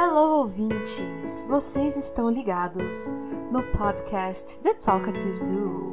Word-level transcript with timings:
Hello, 0.00 0.42
ouvintes! 0.42 1.44
Vocês 1.48 1.96
estão 1.96 2.30
ligados 2.30 3.12
no 3.50 3.64
podcast 3.64 4.60
The 4.60 4.74
Talkative 4.74 5.40
Duo. 5.40 5.90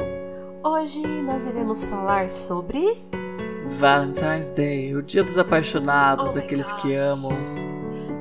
Hoje 0.63 1.01
nós 1.23 1.47
iremos 1.47 1.83
falar 1.85 2.29
sobre. 2.29 3.03
Valentine's 3.65 4.51
Day, 4.51 4.95
o 4.95 5.01
dia 5.01 5.23
dos 5.23 5.39
apaixonados, 5.39 6.29
Oh 6.29 6.33
daqueles 6.33 6.71
que 6.73 6.93
amam. 6.93 7.31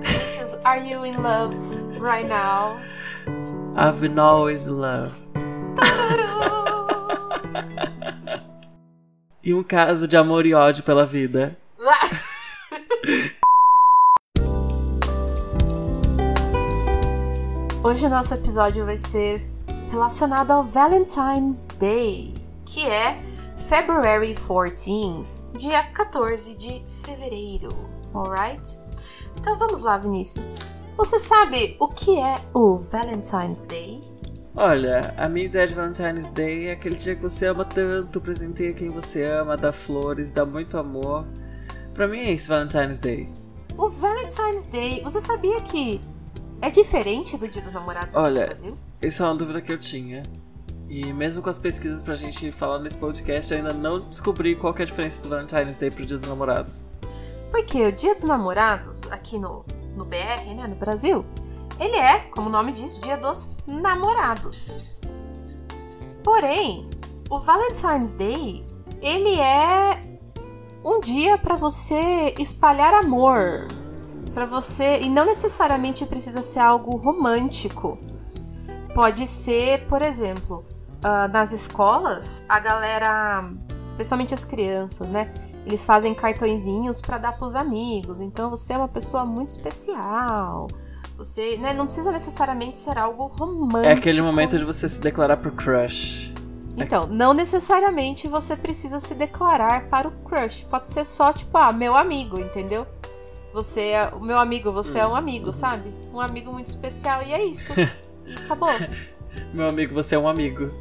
This 0.01 0.41
is 0.41 0.59
Are 0.65 0.80
You 0.80 1.05
in 1.05 1.19
Love 1.19 1.55
Right 2.01 2.27
Now? 2.27 2.79
I've 3.77 4.01
been 4.01 4.19
always 4.19 4.66
in 4.66 4.80
love. 4.80 5.12
E 9.45 9.53
um 9.53 9.62
caso 9.62 10.09
de 10.09 10.16
amor 10.16 10.46
e 10.46 10.55
ódio 10.55 10.82
pela 10.82 11.05
vida. 11.05 11.59
Hoje 17.87 18.06
o 18.06 18.09
nosso 18.09 18.33
episódio 18.33 18.87
vai 18.87 18.97
ser 18.97 19.47
relacionado 19.91 20.52
ao 20.52 20.65
Valentine's 20.65 21.66
Day, 21.79 22.33
que 22.65 22.87
é 22.87 23.23
February 23.69 24.34
14th, 24.34 25.43
dia 25.59 25.83
14 25.93 26.57
de 26.57 26.83
fevereiro, 27.05 27.69
alright? 28.15 28.79
Então 29.38 29.59
vamos 29.59 29.83
lá, 29.83 29.98
Vinícius. 29.98 30.60
Você 30.97 31.19
sabe 31.19 31.77
o 31.79 31.88
que 31.88 32.19
é 32.19 32.41
o 32.55 32.79
Valentine's 32.79 33.65
Day? 33.65 34.01
Olha, 34.57 35.12
a 35.19 35.29
minha 35.29 35.45
ideia 35.45 35.66
de 35.66 35.74
Valentine's 35.74 36.30
Day 36.30 36.69
é 36.69 36.73
aquele 36.73 36.96
dia 36.96 37.15
que 37.15 37.23
você 37.23 37.45
ama 37.45 37.66
tanto, 37.66 38.19
presenteia 38.19 38.73
quem 38.73 38.88
você 38.88 39.23
ama, 39.24 39.59
dá 39.59 39.74
flores, 39.74 40.32
dá 40.32 40.46
muito 40.46 40.79
amor. 40.79 41.27
Pra 41.93 42.09
mim 42.09 42.21
é 42.21 42.32
isso, 42.32 42.48
Valentine's 42.48 42.98
Day. 42.98 43.30
O 43.77 43.91
Valentine's 43.91 44.65
Day, 44.65 45.02
você 45.02 45.21
sabia 45.21 45.60
que 45.60 46.01
é 46.65 46.70
diferente 46.70 47.37
do 47.37 47.46
Dia 47.46 47.60
dos 47.60 47.73
Namorados 47.73 48.16
Olha, 48.16 48.40
no 48.40 48.46
Brasil? 48.46 48.79
Isso 49.02 49.23
é 49.23 49.26
uma 49.26 49.34
dúvida 49.34 49.60
que 49.60 49.70
eu 49.70 49.76
tinha. 49.79 50.23
E 50.88 51.12
mesmo 51.12 51.43
com 51.43 51.51
as 51.51 51.59
pesquisas 51.59 52.02
pra 52.02 52.15
gente 52.15 52.51
falar 52.51 52.79
nesse 52.79 52.96
podcast, 52.96 53.52
eu 53.52 53.59
ainda 53.59 53.74
não 53.74 54.01
descobri 54.01 54.56
qual 54.56 54.74
é 54.79 54.82
a 54.82 54.84
diferença 54.87 55.21
do 55.21 55.29
Valentine's 55.29 55.76
Day 55.76 55.90
pro 55.90 56.06
Dia 56.06 56.16
dos 56.16 56.26
Namorados. 56.26 56.88
Porque 57.51 57.84
o 57.84 57.93
Dia 57.93 58.15
dos 58.15 58.24
Namorados, 58.24 59.02
aqui 59.10 59.38
no, 59.38 59.62
no 59.95 60.06
BR, 60.06 60.54
né, 60.56 60.66
no 60.66 60.74
Brasil, 60.74 61.23
ele 61.79 61.96
é, 61.96 62.21
como 62.30 62.48
o 62.48 62.51
nome 62.52 62.73
diz, 62.73 62.99
Dia 62.99 63.18
dos 63.18 63.59
Namorados. 63.66 64.84
Porém, 66.22 66.88
o 67.28 67.41
Valentine's 67.41 68.15
Day, 68.15 68.65
ele 69.03 69.38
é 69.38 70.00
um 70.82 70.99
dia 70.99 71.37
pra 71.37 71.56
você 71.56 72.34
espalhar 72.38 72.94
amor, 72.94 73.69
Pra 74.34 74.44
você 74.44 74.99
e 75.00 75.09
não 75.09 75.25
necessariamente 75.25 76.04
precisa 76.04 76.43
ser 76.43 76.59
algo 76.59 76.97
romântico. 76.97 77.97
Pode 78.94 79.27
ser, 79.27 79.87
por 79.87 80.03
exemplo, 80.03 80.65
ah, 81.03 81.28
nas 81.28 81.53
escolas, 81.53 82.44
a 82.49 82.59
galera, 82.59 83.49
especialmente 83.87 84.34
as 84.34 84.44
crianças, 84.44 85.10
né? 85.10 85.32
Eles 85.65 85.84
fazem 85.84 86.15
cartõezinhos 86.15 87.00
pra 87.00 87.16
dar 87.16 87.32
pros 87.32 87.55
amigos. 87.55 88.21
Então 88.21 88.50
você 88.50 88.72
é 88.72 88.77
uma 88.77 88.88
pessoa 88.88 89.25
muito 89.25 89.50
especial. 89.50 90.66
Você, 91.16 91.56
né, 91.56 91.72
não 91.72 91.84
precisa 91.84 92.10
necessariamente 92.10 92.77
ser 92.77 92.99
algo 92.99 93.27
romântico. 93.27 93.87
É 93.87 93.93
aquele 93.93 94.21
momento 94.21 94.59
de 94.59 94.65
você 94.65 94.88
se 94.88 95.00
declarar 95.00 95.37
pro 95.37 95.53
crush. 95.53 96.32
Então, 96.77 97.06
não 97.06 97.32
necessariamente 97.32 98.27
você 98.27 98.56
precisa 98.56 98.99
se 98.99 99.15
declarar 99.15 99.84
para 99.88 100.09
o 100.09 100.10
crush. 100.10 100.66
Pode 100.69 100.88
ser 100.88 101.05
só, 101.05 101.32
tipo, 101.32 101.56
ah, 101.56 101.72
meu 101.72 101.94
amigo, 101.94 102.41
entendeu? 102.41 102.84
Você 103.55 103.91
é 103.91 104.09
o 104.09 104.19
meu 104.19 104.37
amigo, 104.37 104.72
você 104.72 104.99
é 104.99 105.06
um 105.06 105.15
amigo, 105.15 105.53
sabe? 105.53 105.88
Um 106.12 106.19
amigo 106.21 106.53
muito 106.53 106.66
especial 106.66 107.22
e 107.22 107.33
é 107.33 107.44
isso. 107.44 107.72
E 108.27 108.34
acabou. 108.37 108.71
Meu 109.53 109.69
amigo, 109.69 109.93
você 109.93 110.15
é 110.15 110.19
um 110.19 110.27
amigo. 110.27 110.69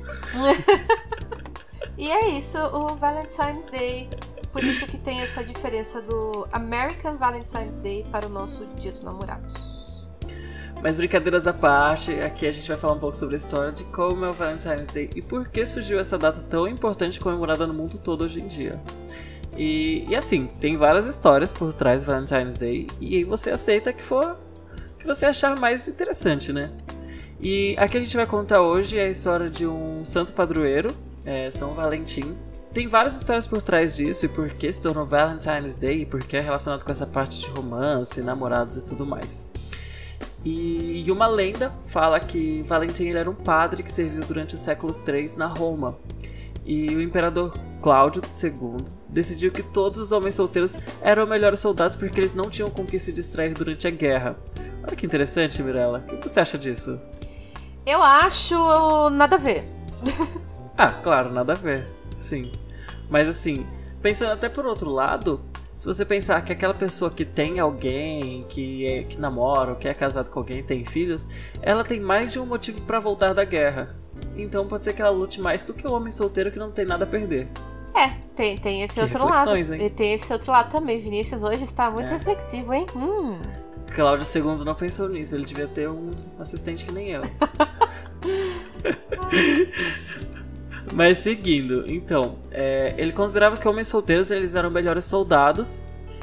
E 1.95 2.09
é 2.09 2.29
isso, 2.29 2.57
o 2.57 2.95
Valentine's 2.95 3.67
Day. 3.67 4.09
Por 4.51 4.63
isso 4.63 4.87
que 4.87 4.97
tem 4.97 5.21
essa 5.21 5.43
diferença 5.43 6.01
do 6.01 6.47
American 6.51 7.17
Valentine's 7.17 7.77
Day 7.77 8.03
para 8.11 8.25
o 8.25 8.29
nosso 8.29 8.65
Dia 8.77 8.91
dos 8.91 9.03
Namorados. 9.03 10.07
Mas 10.81 10.97
brincadeiras 10.97 11.45
à 11.45 11.53
parte, 11.53 12.11
aqui 12.21 12.47
a 12.47 12.51
gente 12.51 12.67
vai 12.67 12.77
falar 12.77 12.93
um 12.93 12.99
pouco 12.99 13.15
sobre 13.15 13.35
a 13.35 13.37
história 13.37 13.71
de 13.71 13.83
como 13.85 14.25
é 14.25 14.29
o 14.29 14.33
Valentine's 14.33 14.87
Day 14.87 15.09
e 15.15 15.21
por 15.21 15.47
que 15.47 15.65
surgiu 15.65 15.99
essa 15.99 16.17
data 16.17 16.41
tão 16.49 16.67
importante 16.67 17.19
comemorada 17.19 17.67
no 17.67 17.73
mundo 17.73 17.99
todo 17.99 18.23
hoje 18.23 18.41
em 18.41 18.47
dia. 18.47 18.81
E, 19.55 20.05
e 20.09 20.15
assim, 20.15 20.47
tem 20.59 20.77
várias 20.77 21.05
histórias 21.05 21.53
por 21.53 21.73
trás 21.73 22.03
do 22.03 22.07
Valentine's 22.07 22.57
Day 22.57 22.87
e 22.99 23.17
aí 23.17 23.23
você 23.23 23.51
aceita 23.51 23.93
que 23.93 24.03
for 24.03 24.37
que 24.97 25.05
você 25.05 25.25
achar 25.25 25.59
mais 25.59 25.87
interessante, 25.87 26.53
né? 26.53 26.71
E 27.39 27.75
aqui 27.77 27.97
a 27.97 27.99
gente 27.99 28.15
vai 28.15 28.25
contar 28.25 28.61
hoje 28.61 28.97
a 28.97 29.09
história 29.09 29.49
de 29.49 29.67
um 29.67 30.05
santo 30.05 30.31
padroeiro, 30.31 30.95
é, 31.25 31.51
São 31.51 31.73
Valentim. 31.73 32.37
Tem 32.73 32.87
várias 32.87 33.17
histórias 33.17 33.45
por 33.45 33.61
trás 33.61 33.97
disso 33.97 34.25
e 34.25 34.29
por 34.29 34.49
que 34.49 34.71
se 34.71 34.79
tornou 34.79 35.05
Valentine's 35.05 35.75
Day 35.75 36.01
e 36.01 36.05
por 36.05 36.23
que 36.23 36.37
é 36.37 36.39
relacionado 36.39 36.85
com 36.85 36.91
essa 36.91 37.05
parte 37.05 37.39
de 37.41 37.47
romance, 37.47 38.21
namorados 38.21 38.77
e 38.77 38.85
tudo 38.85 39.05
mais. 39.05 39.47
E, 40.45 41.05
uma 41.11 41.27
lenda 41.27 41.73
fala 41.85 42.19
que 42.19 42.63
Valentim 42.63 43.09
era 43.09 43.29
um 43.29 43.35
padre 43.35 43.83
que 43.83 43.91
serviu 43.91 44.23
durante 44.25 44.55
o 44.55 44.57
século 44.57 44.95
III 45.07 45.37
na 45.37 45.47
Roma. 45.47 45.97
E 46.65 46.95
o 46.95 47.01
imperador 47.01 47.53
Cláudio 47.81 48.21
II 48.41 48.77
decidiu 49.13 49.51
que 49.51 49.63
todos 49.63 49.99
os 49.99 50.11
homens 50.11 50.35
solteiros 50.35 50.77
eram 51.01 51.25
melhores 51.25 51.59
soldados 51.59 51.95
porque 51.95 52.19
eles 52.19 52.35
não 52.35 52.49
tinham 52.49 52.69
com 52.69 52.85
que 52.85 52.99
se 52.99 53.13
distrair 53.13 53.53
durante 53.53 53.87
a 53.87 53.91
guerra. 53.91 54.35
Olha 54.85 54.95
que 54.95 55.05
interessante, 55.05 55.61
Mirella. 55.61 56.03
O 56.11 56.17
que 56.17 56.27
você 56.27 56.39
acha 56.39 56.57
disso? 56.57 56.99
Eu 57.85 58.01
acho 58.01 59.09
nada 59.11 59.35
a 59.35 59.39
ver. 59.39 59.63
Ah, 60.75 60.91
claro, 60.91 61.31
nada 61.31 61.53
a 61.53 61.55
ver. 61.55 61.85
Sim. 62.17 62.51
Mas 63.07 63.27
assim, 63.27 63.63
pensando 64.01 64.31
até 64.31 64.49
por 64.49 64.65
outro 64.65 64.89
lado, 64.89 65.39
se 65.71 65.85
você 65.85 66.03
pensar 66.03 66.41
que 66.41 66.51
aquela 66.51 66.73
pessoa 66.73 67.11
que 67.11 67.23
tem 67.23 67.59
alguém, 67.59 68.43
que, 68.49 68.87
é, 68.87 69.03
que 69.03 69.19
namora, 69.19 69.71
ou 69.71 69.75
que 69.75 69.87
é 69.87 69.93
casado 69.93 70.31
com 70.31 70.39
alguém, 70.39 70.63
tem 70.63 70.83
filhos, 70.83 71.29
ela 71.61 71.83
tem 71.83 71.99
mais 71.99 72.31
de 72.31 72.39
um 72.39 72.45
motivo 72.47 72.81
pra 72.81 72.99
voltar 72.99 73.33
da 73.33 73.43
guerra. 73.43 73.87
Então 74.35 74.67
pode 74.67 74.83
ser 74.83 74.93
que 74.93 75.01
ela 75.01 75.11
lute 75.11 75.39
mais 75.39 75.63
do 75.63 75.75
que 75.75 75.85
o 75.85 75.93
homem 75.93 76.11
solteiro 76.11 76.51
que 76.51 76.57
não 76.57 76.71
tem 76.71 76.85
nada 76.85 77.05
a 77.05 77.07
perder. 77.07 77.47
É, 77.95 78.09
tem, 78.35 78.57
tem 78.57 78.81
esse 78.81 78.95
Que 78.95 79.01
outro 79.01 79.25
lado. 79.29 79.55
hein? 79.55 79.65
E 79.85 79.89
tem 79.89 80.13
esse 80.13 80.31
outro 80.33 80.51
lado 80.51 80.71
também. 80.71 80.97
Vinícius 80.97 81.43
hoje 81.43 81.63
está 81.63 81.91
muito 81.91 82.09
É. 82.09 82.13
reflexivo, 82.13 82.73
hein? 82.73 82.85
Hum. 82.95 83.37
Cláudio 83.93 84.25
II 84.35 84.65
não 84.65 84.73
pensou 84.73 85.07
nisso, 85.07 85.35
ele 85.35 85.45
devia 85.45 85.67
ter 85.67 85.87
um 85.87 86.09
assistente 86.39 86.83
que 86.83 86.91
nem 86.91 87.09
eu. 87.11 87.21
Mas 90.91 91.19
seguindo, 91.19 91.83
então, 91.87 92.35
é, 92.51 92.93
ele 92.97 93.11
considerava 93.11 93.57
que 93.57 93.67
homens 93.67 93.87
solteiros 93.87 94.29
eles 94.31 94.53
eram 94.55 94.69
melhores 94.69 95.05
soldados. 95.05 95.81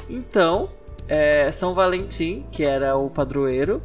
Então, 0.09 0.69
é, 1.09 1.51
São 1.51 1.75
Valentim, 1.75 2.45
que 2.53 2.63
era 2.65 2.97
o 2.97 3.09
padroeiro, 3.11 3.83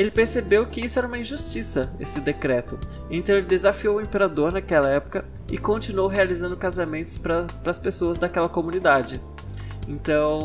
ele 0.00 0.10
percebeu 0.10 0.66
que 0.66 0.80
isso 0.80 0.98
era 0.98 1.06
uma 1.06 1.18
injustiça, 1.18 1.92
esse 2.00 2.20
decreto. 2.20 2.78
Então 3.10 3.36
ele 3.36 3.46
desafiou 3.46 3.98
o 3.98 4.00
imperador 4.00 4.50
naquela 4.50 4.88
época 4.88 5.26
e 5.52 5.58
continuou 5.58 6.08
realizando 6.08 6.56
casamentos 6.56 7.18
para 7.18 7.46
as 7.66 7.78
pessoas 7.78 8.18
daquela 8.18 8.48
comunidade. 8.48 9.20
Então, 9.86 10.38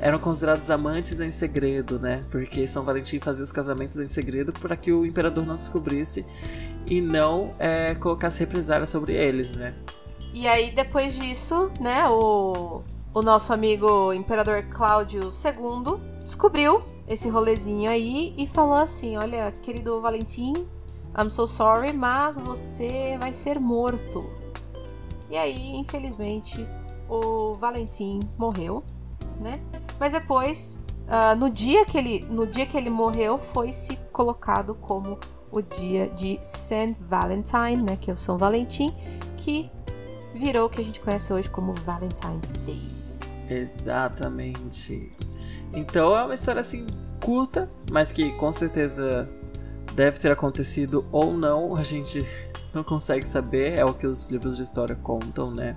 eram 0.00 0.18
considerados 0.18 0.72
amantes 0.72 1.20
em 1.20 1.30
segredo, 1.30 2.00
né? 2.00 2.20
Porque 2.32 2.66
São 2.66 2.82
Valentim 2.82 3.20
fazia 3.20 3.44
os 3.44 3.52
casamentos 3.52 4.00
em 4.00 4.08
segredo 4.08 4.52
para 4.52 4.74
que 4.74 4.90
o 4.92 5.06
imperador 5.06 5.46
não 5.46 5.54
descobrisse 5.54 6.26
e 6.84 7.00
não 7.00 7.52
é, 7.60 7.94
colocasse 7.94 8.40
represália 8.40 8.88
sobre 8.88 9.14
eles, 9.14 9.52
né? 9.52 9.72
E 10.34 10.48
aí, 10.48 10.72
depois 10.72 11.14
disso, 11.14 11.70
né, 11.80 12.08
o, 12.08 12.82
o 13.14 13.22
nosso 13.22 13.52
amigo 13.52 14.12
Imperador 14.12 14.64
Cláudio 14.64 15.30
II 15.30 16.00
descobriu 16.24 16.95
esse 17.08 17.28
rolezinho 17.28 17.90
aí 17.90 18.34
e 18.36 18.46
falou 18.46 18.76
assim: 18.76 19.16
Olha, 19.16 19.52
querido 19.62 20.00
Valentim, 20.00 20.52
I'm 21.18 21.30
so 21.30 21.46
sorry, 21.46 21.92
mas 21.92 22.38
você 22.38 23.16
vai 23.18 23.32
ser 23.32 23.58
morto. 23.58 24.24
E 25.30 25.36
aí, 25.36 25.76
infelizmente, 25.76 26.66
o 27.08 27.54
Valentim 27.54 28.20
morreu, 28.38 28.82
né? 29.40 29.60
Mas 29.98 30.12
depois, 30.12 30.82
ah, 31.08 31.34
no, 31.34 31.50
dia 31.50 31.84
que 31.84 31.96
ele, 31.96 32.24
no 32.30 32.46
dia 32.46 32.66
que 32.66 32.76
ele 32.76 32.90
morreu, 32.90 33.38
foi 33.38 33.72
se 33.72 33.96
colocado 34.12 34.74
como 34.74 35.18
o 35.50 35.62
dia 35.62 36.08
de 36.08 36.38
Saint 36.42 36.96
Valentine, 37.00 37.76
né? 37.76 37.96
Que 37.96 38.10
é 38.10 38.14
o 38.14 38.18
São 38.18 38.36
Valentim, 38.36 38.94
que 39.36 39.70
virou 40.34 40.66
o 40.66 40.70
que 40.70 40.80
a 40.80 40.84
gente 40.84 41.00
conhece 41.00 41.32
hoje 41.32 41.48
como 41.48 41.72
Valentine's 41.84 42.52
Day. 42.64 42.82
Exatamente. 43.48 45.12
Então 45.72 46.16
é 46.16 46.24
uma 46.24 46.34
história 46.34 46.60
assim 46.60 46.86
curta, 47.20 47.68
mas 47.90 48.12
que 48.12 48.30
com 48.32 48.52
certeza 48.52 49.28
deve 49.94 50.18
ter 50.18 50.30
acontecido 50.30 51.06
ou 51.10 51.32
não, 51.32 51.74
a 51.74 51.82
gente 51.82 52.24
não 52.72 52.84
consegue 52.84 53.28
saber, 53.28 53.78
é 53.78 53.84
o 53.84 53.94
que 53.94 54.06
os 54.06 54.28
livros 54.28 54.56
de 54.56 54.62
história 54.62 54.94
contam, 54.94 55.50
né? 55.50 55.76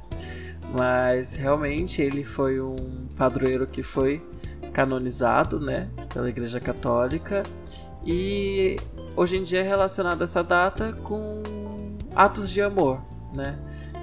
Mas 0.77 1.36
realmente 1.36 2.01
ele 2.01 2.24
foi 2.24 2.62
um 2.62 2.75
padroeiro 3.15 3.65
que 3.65 3.81
foi 3.81 4.21
canonizado, 4.74 5.59
né, 5.59 5.89
pela 6.13 6.30
Igreja 6.30 6.59
Católica. 6.59 7.44
E 8.06 8.77
hoje 9.15 9.38
em 9.38 9.44
dia 9.44 9.59
é 9.59 9.63
relacionada 9.63 10.24
essa 10.24 10.44
data 10.44 10.94
com 11.03 11.42
atos 12.15 12.50
de 12.50 12.62
amor, 12.62 13.01
né? 13.35 13.57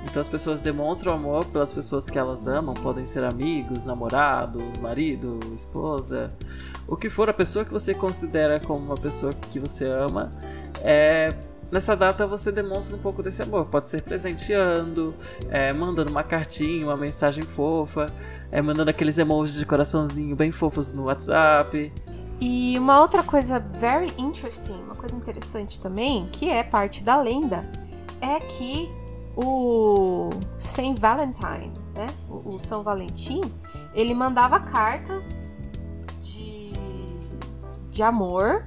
Então 0.09 0.21
as 0.21 0.29
pessoas 0.29 0.63
demonstram 0.63 1.13
amor 1.13 1.45
pelas 1.47 1.73
pessoas 1.73 2.09
que 2.09 2.19
elas 2.19 2.47
amam, 2.47 2.75
podem 2.75 3.05
ser 3.05 3.25
amigos, 3.25 3.85
namorados, 3.85 4.63
marido, 4.79 5.39
esposa, 5.55 6.33
o 6.87 6.97
que 6.97 7.09
for 7.09 7.29
a 7.29 7.33
pessoa 7.33 7.65
que 7.65 7.73
você 7.73 7.93
considera 7.93 8.61
como 8.61 8.85
uma 8.85 8.95
pessoa 8.95 9.33
que 9.51 9.59
você 9.59 9.85
ama. 9.85 10.31
É, 10.81 11.29
nessa 11.71 11.97
data 11.97 12.27
você 12.27 12.53
demonstra 12.53 12.97
um 12.97 12.99
pouco 12.99 13.23
desse 13.23 13.43
amor. 13.43 13.67
Pode 13.69 13.91
ser 13.91 14.03
presenteando, 14.03 15.15
é, 15.51 15.73
mandando 15.73 16.11
uma 16.11 16.23
cartinha, 16.23 16.87
uma 16.87 16.97
mensagem 16.97 17.43
fofa, 17.43 18.07
é, 18.51 18.63
mandando 18.63 18.91
aqueles 18.91 19.19
emojis 19.19 19.57
de 19.57 19.67
coraçãozinho 19.67 20.37
bem 20.37 20.53
fofos 20.53 20.93
no 20.93 21.05
WhatsApp. 21.05 21.93
E 22.41 22.79
uma 22.79 23.01
outra 23.01 23.23
coisa 23.23 23.59
very 23.59 24.13
interesting, 24.19 24.81
uma 24.85 24.95
coisa 24.95 25.17
interessante 25.17 25.81
também, 25.81 26.29
que 26.31 26.49
é 26.49 26.63
parte 26.63 27.03
da 27.03 27.21
lenda, 27.21 27.69
é 28.21 28.39
que 28.41 28.91
o 29.37 30.31
Saint 30.59 30.99
Valentine, 30.99 31.71
né? 31.95 32.07
O, 32.29 32.59
São 32.59 32.83
Valentim, 32.83 33.43
ele 33.95 34.15
mandava 34.15 34.59
cartas 34.59 35.59
de, 36.21 36.73
de 37.91 38.03
amor. 38.03 38.67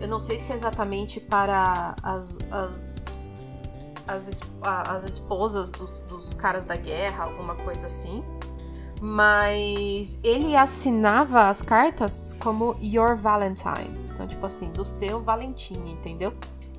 Eu 0.00 0.08
não 0.08 0.18
sei 0.18 0.38
se 0.38 0.52
é 0.52 0.54
exatamente 0.54 1.20
para 1.20 1.94
as, 2.02 2.38
as, 2.50 3.26
as, 4.06 4.40
as 4.62 5.04
esposas 5.04 5.70
dos, 5.70 6.00
dos 6.02 6.32
caras 6.32 6.64
da 6.64 6.76
guerra, 6.76 7.24
alguma 7.24 7.54
coisa 7.54 7.86
assim. 7.86 8.24
Mas 9.00 10.18
ele 10.24 10.56
assinava 10.56 11.48
as 11.48 11.60
cartas 11.62 12.34
como 12.40 12.74
Your 12.80 13.16
Valentine. 13.16 14.06
Então, 14.10 14.26
tipo 14.26 14.44
assim, 14.46 14.70
do 14.70 14.84
seu 14.84 15.22
Valentim, 15.22 15.78
entendeu? 15.86 16.34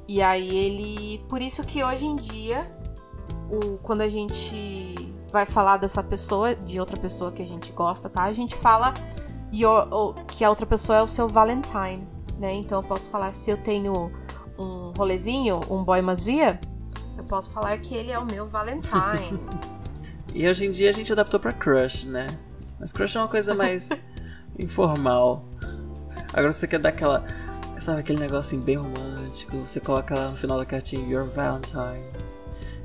E 0.07 0.21
aí 0.21 0.57
ele. 0.57 1.23
Por 1.29 1.41
isso 1.41 1.63
que 1.63 1.83
hoje 1.83 2.05
em 2.05 2.15
dia 2.15 2.78
o, 3.49 3.77
quando 3.79 4.01
a 4.01 4.09
gente 4.09 4.95
vai 5.31 5.45
falar 5.45 5.77
dessa 5.77 6.03
pessoa, 6.03 6.55
de 6.55 6.79
outra 6.79 6.99
pessoa 6.99 7.31
que 7.31 7.41
a 7.41 7.45
gente 7.45 7.71
gosta, 7.71 8.09
tá? 8.09 8.23
A 8.23 8.33
gente 8.33 8.55
fala 8.55 8.93
your, 9.53 10.13
que 10.27 10.43
a 10.43 10.49
outra 10.49 10.65
pessoa 10.65 10.97
é 10.97 11.01
o 11.01 11.07
seu 11.07 11.27
Valentine, 11.27 12.07
né? 12.37 12.53
Então 12.53 12.79
eu 12.81 12.87
posso 12.87 13.09
falar 13.09 13.33
se 13.33 13.49
eu 13.51 13.57
tenho 13.57 14.11
um 14.57 14.91
rolezinho, 14.97 15.59
um 15.69 15.83
boy 15.83 16.01
magia, 16.01 16.59
eu 17.17 17.23
posso 17.23 17.51
falar 17.51 17.77
que 17.77 17.95
ele 17.95 18.11
é 18.11 18.19
o 18.19 18.25
meu 18.25 18.47
Valentine. 18.47 19.39
e 20.33 20.47
hoje 20.47 20.65
em 20.65 20.71
dia 20.71 20.89
a 20.89 20.93
gente 20.93 21.11
adaptou 21.11 21.39
para 21.39 21.51
crush, 21.51 22.05
né? 22.05 22.27
Mas 22.79 22.91
crush 22.91 23.15
é 23.15 23.19
uma 23.19 23.27
coisa 23.27 23.53
mais 23.53 23.89
informal. 24.57 25.43
Agora 26.33 26.53
você 26.53 26.67
quer 26.67 26.79
dar 26.79 26.89
aquela. 26.89 27.25
Sabe 27.81 28.01
aquele 28.01 28.19
negocinho 28.19 28.61
bem 28.61 28.75
romântico? 28.75 29.55
Você 29.57 29.79
coloca 29.79 30.13
lá 30.13 30.29
no 30.29 30.35
final 30.35 30.57
da 30.57 30.65
cartinha 30.65 31.07
Your 31.07 31.25
Valentine. 31.25 32.03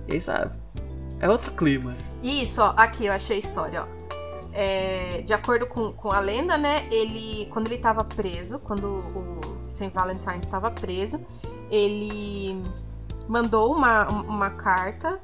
E 0.09 0.21
sabe? 0.21 0.53
É 1.21 1.29
outro 1.29 1.53
clima. 1.53 1.95
Isso, 2.23 2.61
ó, 2.61 2.75
aqui 2.77 3.07
eu 3.07 3.13
achei 3.13 3.37
a 3.37 3.39
história, 3.39 3.83
ó. 3.83 3.87
É, 4.53 5.23
de 5.23 5.33
acordo 5.33 5.67
com, 5.67 5.93
com 5.93 6.13
a 6.13 6.21
lenda, 6.21 6.57
né? 6.57 6.87
Ele, 6.91 7.47
quando 7.51 7.67
ele 7.67 7.75
estava 7.75 8.05
preso, 8.05 8.59
quando 8.61 8.85
o 8.87 9.41
Saint 9.71 9.93
Valentine 9.93 10.39
estava 10.39 10.71
preso, 10.71 11.21
ele 11.71 12.63
mandou 13.29 13.75
uma, 13.75 14.09
uma 14.09 14.51
carta 14.51 15.21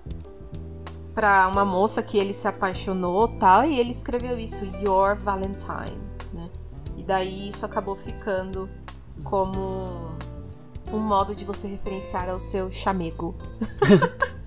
para 1.14 1.48
uma 1.48 1.64
moça 1.64 2.02
que 2.02 2.18
ele 2.18 2.32
se 2.32 2.48
apaixonou 2.48 3.28
tal 3.28 3.64
e 3.64 3.78
ele 3.78 3.90
escreveu 3.90 4.38
isso 4.38 4.64
Your 4.64 5.16
Valentine 5.16 5.98
né 6.32 6.48
e 6.96 7.02
daí 7.02 7.48
isso 7.48 7.66
acabou 7.66 7.96
ficando 7.96 8.70
como 9.24 10.10
um 10.92 10.98
modo 10.98 11.34
de 11.34 11.44
você 11.44 11.68
referenciar 11.68 12.28
ao 12.28 12.38
seu 12.38 12.70
chamego 12.70 13.34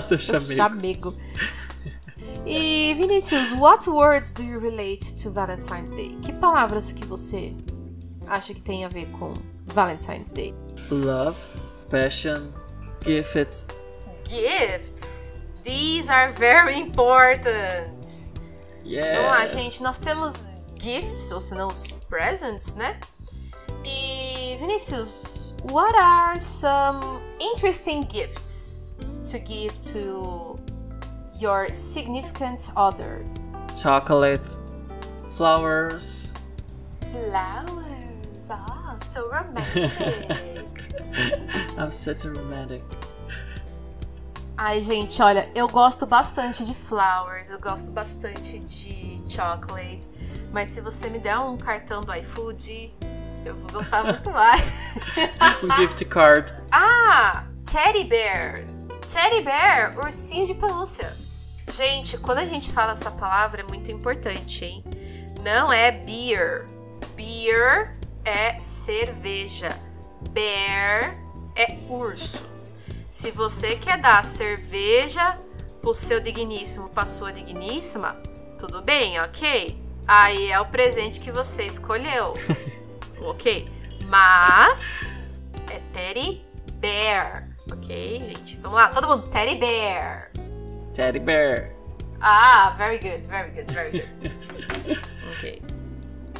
Seu 0.00 0.18
chamego. 0.18 0.54
chamego. 0.54 1.16
E 2.46 2.94
Vinícius, 2.94 3.52
what 3.52 3.88
words 3.88 4.32
do 4.32 4.42
you 4.42 4.58
relate 4.58 5.14
to 5.14 5.30
Valentine's 5.30 5.90
Day? 5.92 6.16
Que 6.22 6.32
palavras 6.32 6.92
que 6.92 7.04
você 7.04 7.54
acha 8.26 8.52
que 8.52 8.60
tem 8.60 8.84
a 8.84 8.88
ver 8.88 9.06
com 9.12 9.32
Valentine's 9.66 10.32
Day? 10.32 10.54
Love, 10.90 11.38
passion, 11.88 12.52
gifts. 13.04 13.68
Gifts. 14.24 15.36
These 15.62 16.10
are 16.10 16.32
very 16.32 16.78
important. 16.80 18.26
Yeah. 18.84 19.22
Vamos 19.22 19.38
lá, 19.38 19.48
gente. 19.48 19.80
Nós 19.82 20.00
temos 20.00 20.60
gifts, 20.80 21.30
ou 21.30 21.40
se 21.40 21.54
não 21.54 21.68
os 21.68 21.92
presents, 22.08 22.74
né? 22.74 22.98
E 23.84 24.56
Vinícius, 24.58 25.54
what 25.70 25.96
are 25.96 26.40
some 26.40 27.20
interesting 27.40 28.04
gifts? 28.10 28.81
To 29.32 29.38
give 29.38 29.80
to 29.80 30.58
your 31.38 31.72
significant 31.72 32.70
other? 32.76 33.24
Chocolates, 33.80 34.60
flowers. 35.30 36.34
Flowers. 37.10 38.50
Ah, 38.50 38.96
so 39.00 39.30
romantic. 39.32 40.68
I'm 41.78 41.90
such 41.90 42.26
a 42.26 42.30
romantic. 42.30 42.82
Ai, 44.58 44.82
gente, 44.82 45.20
olha, 45.22 45.48
eu 45.54 45.66
gosto 45.66 46.04
bastante 46.04 46.64
de 46.66 46.74
flowers, 46.74 47.48
eu 47.50 47.58
gosto 47.58 47.90
bastante 47.90 48.58
de 48.58 49.18
chocolate, 49.26 50.08
mas 50.52 50.68
se 50.68 50.82
você 50.82 51.08
me 51.08 51.18
der 51.18 51.38
um 51.38 51.56
cartão 51.56 52.02
do 52.02 52.14
iFood, 52.14 52.92
eu 53.46 53.56
vou 53.56 53.72
gostar 53.72 54.04
muito 54.04 54.28
mais. 54.30 54.60
um 55.64 55.70
gift 55.80 56.04
card. 56.04 56.52
Ah, 56.70 57.44
teddy 57.64 58.04
bear. 58.04 58.81
Teddy 59.10 59.42
bear, 59.42 59.98
ursinho 59.98 60.46
de 60.46 60.54
pelúcia. 60.54 61.16
Gente, 61.70 62.18
quando 62.18 62.38
a 62.38 62.44
gente 62.44 62.70
fala 62.70 62.92
essa 62.92 63.10
palavra 63.10 63.62
é 63.62 63.64
muito 63.64 63.90
importante, 63.90 64.64
hein? 64.64 64.84
Não 65.42 65.72
é 65.72 65.90
beer. 65.90 66.66
Beer 67.16 67.96
é 68.24 68.58
cerveja. 68.60 69.76
Bear 70.30 71.16
é 71.56 71.76
urso. 71.88 72.44
Se 73.10 73.30
você 73.30 73.76
quer 73.76 73.98
dar 73.98 74.24
cerveja 74.24 75.38
pro 75.80 75.94
seu 75.94 76.20
digníssimo, 76.20 76.88
pra 76.88 77.04
sua 77.04 77.32
digníssima, 77.32 78.14
tudo 78.58 78.80
bem, 78.80 79.20
ok? 79.20 79.82
Aí 80.06 80.50
é 80.50 80.60
o 80.60 80.66
presente 80.66 81.20
que 81.20 81.30
você 81.30 81.62
escolheu. 81.64 82.34
ok? 83.20 83.68
Mas 84.06 85.30
é 85.70 85.80
Teddy 85.92 86.44
Bear. 86.74 87.51
Ok, 87.72 88.24
gente. 88.28 88.58
Vamos 88.62 88.76
lá, 88.76 88.88
todo 88.88 89.08
mundo. 89.08 89.28
Teddy 89.28 89.54
Bear. 89.56 90.30
Teddy 90.92 91.18
Bear. 91.18 91.70
Ah, 92.20 92.74
very 92.76 92.98
good, 92.98 93.26
very 93.28 93.50
good, 93.50 93.72
very 93.72 93.90
good. 93.90 95.00
ok. 95.36 95.62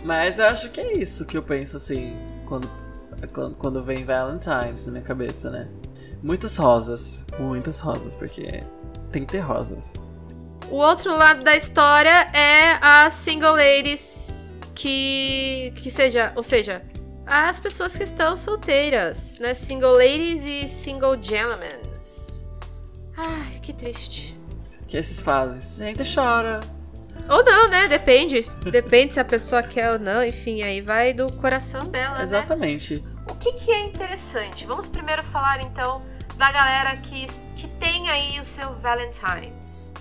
Mas 0.05 0.39
eu 0.39 0.47
acho 0.47 0.69
que 0.71 0.81
é 0.81 0.93
isso 0.99 1.25
que 1.25 1.37
eu 1.37 1.43
penso 1.43 1.77
assim 1.77 2.17
quando, 2.45 2.69
quando 3.59 3.83
vem 3.83 4.05
Valentine's 4.05 4.87
na 4.87 4.93
minha 4.93 5.05
cabeça, 5.05 5.51
né? 5.51 5.69
Muitas 6.23 6.57
rosas. 6.57 7.25
Muitas 7.39 7.81
rosas, 7.81 8.15
porque 8.15 8.63
tem 9.11 9.25
que 9.25 9.33
ter 9.33 9.41
rosas. 9.41 9.95
O 10.71 10.77
outro 10.77 11.17
lado 11.17 11.43
da 11.43 11.57
história 11.57 12.29
é 12.35 12.79
as 12.81 13.15
single 13.15 13.55
ladies 13.55 14.55
que. 14.75 15.73
que 15.77 15.91
seja. 15.91 16.33
Ou 16.37 16.43
seja, 16.43 16.83
as 17.27 17.61
pessoas 17.61 17.97
que 17.97 18.03
estão 18.03 18.37
solteiras, 18.37 19.39
né? 19.39 19.55
Single 19.55 19.93
ladies 19.93 20.45
e 20.45 20.69
single 20.69 21.17
gentlemen. 21.23 21.83
Ai, 23.17 23.61
que 23.61 23.73
triste. 23.73 24.35
O 24.81 24.85
que 24.87 24.97
esses 24.97 25.21
fazem? 25.21 25.61
Senta 25.61 26.03
e 26.03 26.15
chora. 26.15 26.61
Ou 27.29 27.45
não, 27.45 27.69
né? 27.69 27.89
Depende. 27.89 28.51
Depende 28.71 29.15
se 29.15 29.21
a 29.21 29.25
pessoa 29.25 29.63
quer 29.63 29.93
ou 29.93 29.99
não. 29.99 30.25
Enfim, 30.25 30.63
aí 30.63 30.81
vai 30.81 31.13
do 31.13 31.35
coração 31.37 31.83
dela, 31.85 32.19
né? 32.19 32.25
Exatamente. 32.25 32.97
Né? 32.97 33.13
O 33.29 33.35
que, 33.35 33.53
que 33.53 33.71
é 33.71 33.85
interessante? 33.85 34.67
Vamos 34.67 34.89
primeiro 34.89 35.23
falar, 35.23 35.61
então, 35.61 36.03
da 36.37 36.51
galera 36.51 36.97
que, 36.97 37.27
que 37.55 37.69
tem 37.79 38.09
aí 38.11 38.41
o 38.41 38.45
seu 38.45 38.75
Valentine's. 38.75 39.93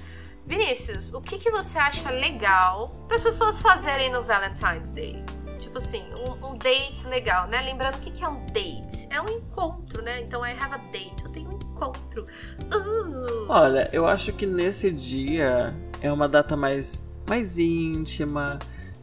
Vinícius, 0.46 1.14
o 1.14 1.22
que, 1.22 1.38
que 1.38 1.52
você 1.52 1.78
acha 1.78 2.10
legal 2.10 2.90
para 3.08 3.18
as 3.18 3.24
pessoas 3.24 3.60
fazerem 3.60 4.10
no 4.10 4.24
Valentine's 4.24 4.90
Day? 4.90 5.24
Tipo 5.72 5.78
assim, 5.78 6.04
um, 6.20 6.48
um 6.50 6.58
date 6.58 7.08
legal, 7.08 7.48
né? 7.48 7.62
Lembrando 7.62 7.96
o 7.96 8.00
que, 8.00 8.12
que 8.12 8.24
é 8.24 8.28
um 8.28 8.46
date? 8.48 9.08
É 9.10 9.22
um 9.22 9.30
encontro, 9.30 10.02
né? 10.02 10.20
Então, 10.20 10.46
I 10.46 10.52
have 10.52 10.76
a 10.76 10.78
date, 10.92 11.24
eu 11.24 11.32
tenho 11.32 11.50
um 11.50 11.54
encontro. 11.54 12.26
Uh! 12.74 13.46
Olha, 13.48 13.90
eu 13.94 14.06
acho 14.06 14.34
que 14.34 14.46
nesse 14.46 14.92
dia 14.92 15.74
é 16.02 16.12
uma 16.12 16.28
data 16.28 16.58
mais, 16.58 17.02
mais 17.28 17.58
íntima, 17.58 18.60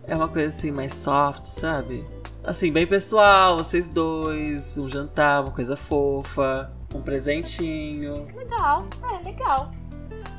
é 0.06 0.14
uma 0.14 0.28
coisa 0.28 0.48
assim 0.48 0.70
mais 0.70 0.92
soft, 0.92 1.46
sabe? 1.46 2.04
Assim, 2.44 2.70
bem 2.70 2.86
pessoal, 2.86 3.56
vocês 3.56 3.88
dois, 3.88 4.76
um 4.76 4.88
jantar, 4.88 5.42
uma 5.42 5.52
coisa 5.52 5.74
fofa, 5.74 6.70
um 6.94 7.00
presentinho. 7.00 8.24
Legal, 8.36 8.86
é 9.10 9.24
legal. 9.24 9.70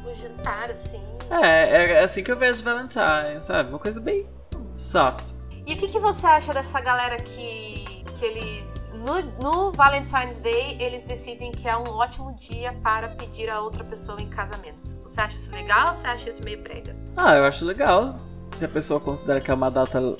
Um 0.06 0.16
jantar 0.16 0.70
assim. 0.70 1.02
É, 1.32 1.94
é 1.94 2.04
assim 2.04 2.24
que 2.24 2.32
eu 2.32 2.38
vejo 2.38 2.64
Valentine, 2.64 3.42
sabe? 3.42 3.70
Uma 3.70 3.80
coisa 3.80 4.00
bem 4.00 4.28
Soft. 4.76 5.39
E 5.70 5.74
o 5.74 5.78
que, 5.78 5.88
que 5.88 6.00
você 6.00 6.26
acha 6.26 6.52
dessa 6.52 6.82
galera 6.82 7.18
que, 7.18 8.04
que 8.18 8.26
eles. 8.26 8.90
No, 8.92 9.22
no 9.40 9.72
Valentine's 9.72 10.40
Day, 10.40 10.76
eles 10.80 11.04
decidem 11.04 11.52
que 11.52 11.70
é 11.70 11.78
um 11.78 11.88
ótimo 11.90 12.34
dia 12.34 12.74
para 12.82 13.10
pedir 13.10 13.52
a 13.52 13.62
outra 13.62 13.84
pessoa 13.84 14.20
em 14.20 14.28
casamento? 14.28 14.98
Você 15.04 15.22
acha 15.22 15.36
isso 15.36 15.54
legal 15.54 15.90
ou 15.90 15.94
você 15.94 16.08
acha 16.08 16.28
isso 16.28 16.44
meio 16.44 16.60
brega? 16.60 16.96
Ah, 17.16 17.36
eu 17.36 17.46
acho 17.46 17.64
legal. 17.66 18.18
Se 18.56 18.66
a 18.66 18.68
pessoa 18.68 19.00
considera 19.00 19.40
que 19.40 19.52
é 19.52 19.54
uma 19.54 19.70
data, 19.70 20.18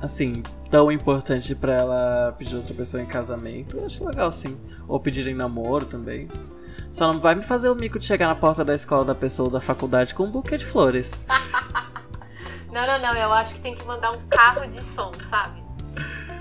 assim, 0.00 0.42
tão 0.70 0.90
importante 0.90 1.54
pra 1.54 1.74
ela 1.74 2.34
pedir 2.38 2.56
outra 2.56 2.72
pessoa 2.72 3.02
em 3.02 3.06
casamento, 3.06 3.76
eu 3.76 3.84
acho 3.84 4.02
legal 4.02 4.32
sim. 4.32 4.56
Ou 4.88 4.98
pedir 4.98 5.28
em 5.28 5.34
namoro 5.34 5.84
também. 5.84 6.26
Só 6.90 7.12
não 7.12 7.20
vai 7.20 7.34
me 7.34 7.42
fazer 7.42 7.68
o 7.68 7.74
mico 7.74 7.98
de 7.98 8.06
chegar 8.06 8.28
na 8.28 8.34
porta 8.34 8.64
da 8.64 8.74
escola 8.74 9.04
da 9.04 9.14
pessoa 9.14 9.48
ou 9.48 9.52
da 9.52 9.60
faculdade 9.60 10.14
com 10.14 10.24
um 10.24 10.30
buquê 10.30 10.56
de 10.56 10.64
flores. 10.64 11.20
Não, 12.76 12.86
não, 12.86 12.98
não. 12.98 13.14
Eu 13.14 13.32
acho 13.32 13.54
que 13.54 13.60
tem 13.62 13.74
que 13.74 13.82
mandar 13.84 14.10
um 14.10 14.20
carro 14.28 14.66
de 14.66 14.84
som, 14.84 15.10
sabe? 15.18 15.64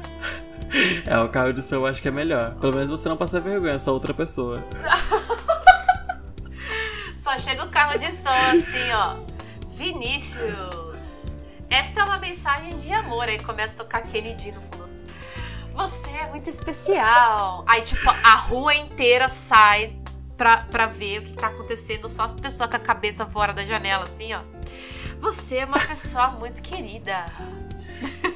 É, 1.05 1.17
o 1.19 1.29
carro 1.29 1.53
de 1.53 1.63
som 1.63 1.75
eu 1.75 1.85
acho 1.85 2.01
que 2.01 2.09
é 2.09 2.11
melhor. 2.11 2.55
Pelo 2.55 2.75
menos 2.75 2.89
você 2.89 3.07
não 3.07 3.15
passa 3.15 3.39
vergonha, 3.39 3.79
só 3.79 3.93
outra 3.93 4.13
pessoa. 4.13 4.61
Só 7.15 7.39
chega 7.39 7.63
o 7.63 7.69
carro 7.69 7.97
de 7.97 8.11
som 8.11 8.33
assim, 8.51 8.91
ó. 8.91 9.15
Vinícius, 9.69 11.39
esta 11.69 12.01
é 12.01 12.03
uma 12.03 12.19
mensagem 12.19 12.77
de 12.77 12.91
amor. 12.91 13.29
Aí 13.29 13.39
começa 13.39 13.73
a 13.73 13.77
tocar 13.77 14.01
Kennedy 14.01 14.51
no 14.51 14.59
fundo. 14.59 14.89
Você 15.71 16.09
é 16.09 16.27
muito 16.27 16.49
especial. 16.49 17.63
Aí, 17.67 17.81
tipo, 17.81 18.09
a 18.09 18.35
rua 18.35 18.75
inteira 18.75 19.29
sai 19.29 19.95
pra, 20.35 20.57
pra 20.57 20.87
ver 20.87 21.19
o 21.19 21.21
que 21.23 21.33
tá 21.33 21.47
acontecendo. 21.47 22.09
Só 22.09 22.23
as 22.23 22.33
pessoas 22.33 22.69
com 22.69 22.75
a 22.75 22.79
cabeça 22.79 23.25
fora 23.25 23.53
da 23.53 23.63
janela, 23.63 24.03
assim, 24.03 24.33
ó. 24.33 24.41
Você 25.19 25.57
é 25.57 25.65
uma 25.65 25.79
pessoa 25.79 26.29
muito 26.31 26.61
querida. 26.61 27.25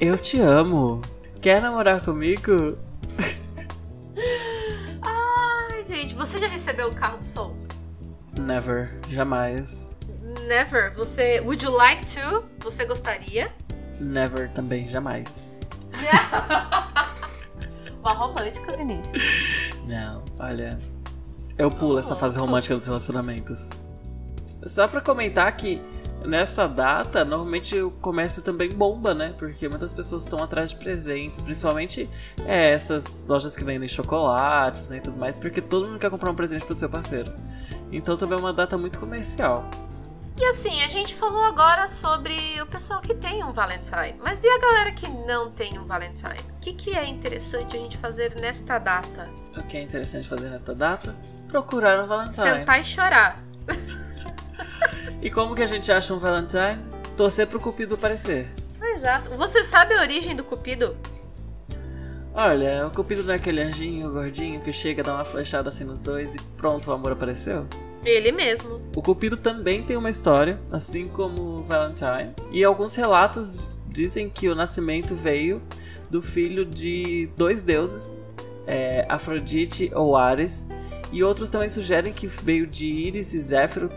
Eu 0.00 0.18
te 0.18 0.40
amo. 0.40 1.00
Quer 1.40 1.62
namorar 1.62 2.02
comigo? 2.02 2.76
Ai, 5.02 5.84
gente, 5.84 6.14
você 6.14 6.38
já 6.38 6.48
recebeu 6.48 6.88
o 6.88 6.94
carro 6.94 7.18
do 7.18 7.24
som? 7.24 7.56
Never. 8.38 8.98
Jamais. 9.08 9.94
Never. 10.46 10.92
Você. 10.94 11.40
Would 11.40 11.64
you 11.64 11.72
like 11.72 12.04
to? 12.06 12.44
Você 12.60 12.84
gostaria? 12.84 13.50
Never 13.98 14.50
também, 14.50 14.88
jamais. 14.88 15.52
Uma 18.00 18.12
romântica, 18.14 18.76
Vinícius. 18.76 19.22
Não, 19.86 20.22
olha. 20.38 20.78
Eu 21.58 21.70
pulo 21.70 21.98
essa 21.98 22.16
fase 22.16 22.38
romântica 22.38 22.74
dos 22.74 22.86
relacionamentos. 22.86 23.68
Só 24.64 24.88
pra 24.88 25.00
comentar 25.00 25.54
que 25.56 25.80
nessa 26.24 26.66
data, 26.66 27.24
normalmente 27.24 27.80
o 27.80 27.90
comércio 27.90 28.42
também 28.42 28.68
bomba, 28.68 29.14
né? 29.14 29.34
Porque 29.38 29.68
muitas 29.68 29.92
pessoas 29.92 30.24
estão 30.24 30.42
atrás 30.42 30.70
de 30.70 30.76
presentes, 30.76 31.40
principalmente 31.40 32.08
é, 32.46 32.70
essas 32.70 33.26
lojas 33.26 33.56
que 33.56 33.64
vendem 33.64 33.88
chocolates 33.88 34.88
né, 34.88 34.98
e 34.98 35.00
tudo 35.00 35.16
mais, 35.16 35.38
porque 35.38 35.60
todo 35.60 35.86
mundo 35.86 35.98
quer 35.98 36.10
comprar 36.10 36.30
um 36.30 36.34
presente 36.34 36.64
pro 36.64 36.74
seu 36.74 36.88
parceiro. 36.88 37.32
Então 37.90 38.16
também 38.16 38.38
é 38.38 38.40
uma 38.40 38.52
data 38.52 38.76
muito 38.76 38.98
comercial. 38.98 39.68
E 40.38 40.44
assim, 40.46 40.82
a 40.82 40.88
gente 40.88 41.14
falou 41.14 41.42
agora 41.44 41.86
sobre 41.86 42.34
o 42.62 42.66
pessoal 42.66 43.02
que 43.02 43.14
tem 43.14 43.44
um 43.44 43.52
Valentine. 43.52 44.14
Mas 44.22 44.42
e 44.42 44.48
a 44.48 44.58
galera 44.58 44.92
que 44.92 45.06
não 45.06 45.50
tem 45.50 45.78
um 45.78 45.84
Valentine? 45.84 46.40
O 46.56 46.60
que, 46.60 46.72
que 46.72 46.96
é 46.96 47.04
interessante 47.06 47.76
a 47.76 47.80
gente 47.80 47.98
fazer 47.98 48.34
nesta 48.36 48.78
data? 48.78 49.28
O 49.54 49.62
que 49.64 49.76
é 49.76 49.82
interessante 49.82 50.26
fazer 50.26 50.48
nesta 50.48 50.74
data? 50.74 51.14
Procurar 51.46 52.02
um 52.02 52.06
Valentine. 52.06 52.36
Sentar 52.36 52.80
e 52.80 52.84
chorar. 52.84 53.49
E 55.22 55.30
como 55.30 55.54
que 55.54 55.62
a 55.62 55.66
gente 55.66 55.92
acha 55.92 56.14
um 56.14 56.18
Valentine? 56.18 56.78
Torcer 57.16 57.46
pro 57.46 57.60
Cupido 57.60 57.94
aparecer. 57.94 58.48
Exato. 58.94 59.30
Você 59.36 59.64
sabe 59.64 59.94
a 59.94 60.00
origem 60.00 60.34
do 60.34 60.42
Cupido? 60.42 60.96
Olha, 62.32 62.86
o 62.86 62.90
Cupido 62.90 63.22
não 63.24 63.32
é 63.32 63.36
aquele 63.36 63.60
anjinho 63.60 64.10
gordinho 64.12 64.60
que 64.60 64.72
chega, 64.72 65.02
dá 65.02 65.14
uma 65.14 65.24
flechada 65.24 65.68
assim 65.68 65.84
nos 65.84 66.00
dois 66.00 66.34
e 66.34 66.38
pronto, 66.56 66.90
o 66.90 66.92
amor 66.92 67.12
apareceu? 67.12 67.66
Ele 68.04 68.32
mesmo. 68.32 68.80
O 68.96 69.02
Cupido 69.02 69.36
também 69.36 69.82
tem 69.82 69.96
uma 69.96 70.08
história, 70.08 70.58
assim 70.72 71.08
como 71.08 71.42
o 71.42 71.62
Valentine. 71.62 72.34
E 72.50 72.64
alguns 72.64 72.94
relatos 72.94 73.68
dizem 73.88 74.30
que 74.30 74.48
o 74.48 74.54
nascimento 74.54 75.14
veio 75.14 75.60
do 76.08 76.22
filho 76.22 76.64
de 76.64 77.28
dois 77.36 77.62
deuses, 77.62 78.12
é, 78.66 79.04
Afrodite 79.08 79.90
ou 79.94 80.16
Ares. 80.16 80.66
E 81.12 81.24
outros 81.24 81.50
também 81.50 81.68
sugerem 81.68 82.12
que 82.12 82.26
veio 82.26 82.66
de 82.66 82.86
Íris 82.86 83.34
e 83.34 83.40
Zéfiro, 83.40 83.90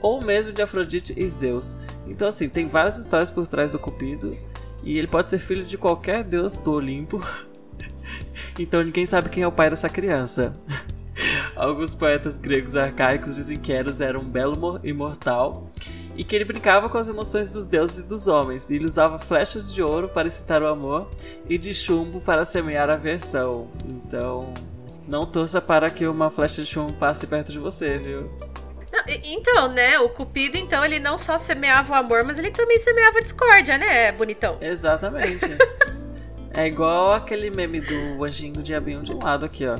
ou 0.00 0.24
mesmo 0.24 0.52
de 0.52 0.62
Afrodite 0.62 1.14
e 1.16 1.28
Zeus. 1.28 1.76
Então, 2.06 2.28
assim, 2.28 2.48
tem 2.48 2.66
várias 2.66 2.96
histórias 2.96 3.30
por 3.30 3.46
trás 3.46 3.72
do 3.72 3.78
Cupido. 3.78 4.36
E 4.82 4.98
ele 4.98 5.06
pode 5.06 5.30
ser 5.30 5.38
filho 5.38 5.62
de 5.62 5.76
qualquer 5.76 6.24
deus 6.24 6.58
do 6.58 6.72
Olimpo. 6.72 7.20
então 8.58 8.82
ninguém 8.82 9.06
sabe 9.06 9.28
quem 9.28 9.42
é 9.42 9.46
o 9.46 9.52
pai 9.52 9.70
dessa 9.70 9.88
criança. 9.88 10.52
Alguns 11.54 11.94
poetas 11.94 12.38
gregos 12.38 12.76
arcaicos 12.76 13.36
dizem 13.36 13.58
que 13.58 13.72
Eros 13.72 14.00
era 14.00 14.18
um 14.18 14.24
belo 14.24 14.80
imortal 14.82 15.70
e 16.16 16.24
que 16.24 16.34
ele 16.34 16.44
brincava 16.44 16.88
com 16.88 16.96
as 16.96 17.08
emoções 17.08 17.52
dos 17.52 17.66
deuses 17.66 17.98
e 17.98 18.06
dos 18.06 18.26
homens. 18.26 18.70
E 18.70 18.76
ele 18.76 18.86
usava 18.86 19.18
flechas 19.18 19.72
de 19.72 19.82
ouro 19.82 20.08
para 20.08 20.28
excitar 20.28 20.62
o 20.62 20.66
amor 20.66 21.10
e 21.48 21.58
de 21.58 21.74
chumbo 21.74 22.20
para 22.20 22.44
semear 22.44 22.88
a 22.88 22.94
aversão. 22.94 23.68
Então, 23.86 24.52
não 25.06 25.26
torça 25.26 25.60
para 25.60 25.90
que 25.90 26.06
uma 26.06 26.30
flecha 26.30 26.62
de 26.62 26.68
chumbo 26.68 26.94
passe 26.94 27.26
perto 27.26 27.52
de 27.52 27.58
você, 27.58 27.98
viu? 27.98 28.30
Então, 29.24 29.68
né? 29.68 29.98
O 29.98 30.08
Cupido, 30.08 30.56
então, 30.56 30.84
ele 30.84 30.98
não 30.98 31.16
só 31.18 31.38
semeava 31.38 31.92
o 31.92 31.96
amor, 31.96 32.24
mas 32.24 32.38
ele 32.38 32.50
também 32.50 32.78
semeava 32.78 33.18
a 33.18 33.22
discórdia, 33.22 33.78
né, 33.78 34.12
bonitão? 34.12 34.58
Exatamente. 34.60 35.46
é 36.54 36.66
igual 36.66 37.12
aquele 37.12 37.50
meme 37.50 37.80
do 37.80 38.24
anjinho 38.24 38.62
diabinho 38.62 39.02
de 39.02 39.12
um 39.12 39.18
lado 39.22 39.44
aqui, 39.46 39.66
ó. 39.66 39.76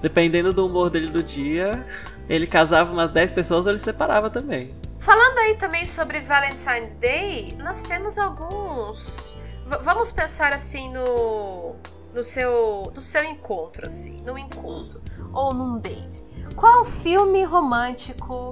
Dependendo 0.00 0.52
do 0.52 0.66
humor 0.66 0.88
dele 0.88 1.08
do 1.08 1.22
dia, 1.22 1.84
ele 2.28 2.46
casava 2.46 2.90
umas 2.92 3.10
10 3.10 3.32
pessoas 3.32 3.66
ou 3.66 3.72
ele 3.72 3.78
separava 3.78 4.30
também. 4.30 4.72
Falando 4.98 5.38
aí 5.38 5.56
também 5.56 5.86
sobre 5.86 6.20
Valentine's 6.20 6.94
Day, 6.94 7.56
nós 7.58 7.82
temos 7.82 8.18
alguns. 8.18 9.34
V 9.66 9.78
vamos 9.82 10.12
pensar 10.12 10.52
assim 10.52 10.92
no. 10.92 11.74
No 12.12 12.24
seu, 12.24 12.92
no 12.92 13.00
seu 13.00 13.22
encontro, 13.22 13.86
assim, 13.86 14.20
no 14.22 14.36
encontro. 14.36 15.00
Ou 15.32 15.54
num 15.54 15.78
date. 15.78 16.24
Qual 16.56 16.84
filme 16.84 17.44
romântico 17.44 18.50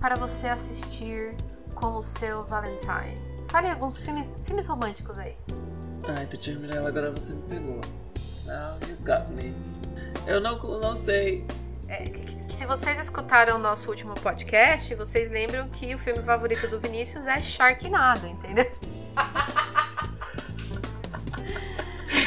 para 0.00 0.16
você 0.16 0.46
assistir 0.48 1.34
com 1.74 1.96
o 1.96 2.02
seu 2.02 2.44
Valentine? 2.44 3.14
Fale 3.48 3.68
alguns 3.68 4.02
filmes, 4.02 4.38
filmes 4.44 4.66
românticos 4.66 5.18
aí. 5.18 5.36
Ai, 6.16 6.26
Teacher 6.26 6.58
Mirella, 6.58 6.88
agora 6.88 7.10
você 7.10 7.34
me 7.34 7.42
pegou. 7.42 7.80
Now 8.46 8.78
you 8.88 8.96
got 9.04 9.28
me. 9.30 9.54
Eu 10.26 10.40
não, 10.40 10.58
não 10.80 10.94
sei. 10.94 11.46
É, 11.88 12.04
que, 12.04 12.20
que, 12.20 12.54
se 12.54 12.66
vocês 12.66 12.98
escutaram 12.98 13.56
o 13.56 13.58
nosso 13.58 13.90
último 13.90 14.14
podcast, 14.14 14.94
vocês 14.94 15.30
lembram 15.30 15.68
que 15.68 15.94
o 15.94 15.98
filme 15.98 16.22
favorito 16.22 16.68
do 16.68 16.78
Vinícius 16.78 17.26
é 17.26 17.40
Sharknado, 17.40 18.26
entendeu? 18.26 18.70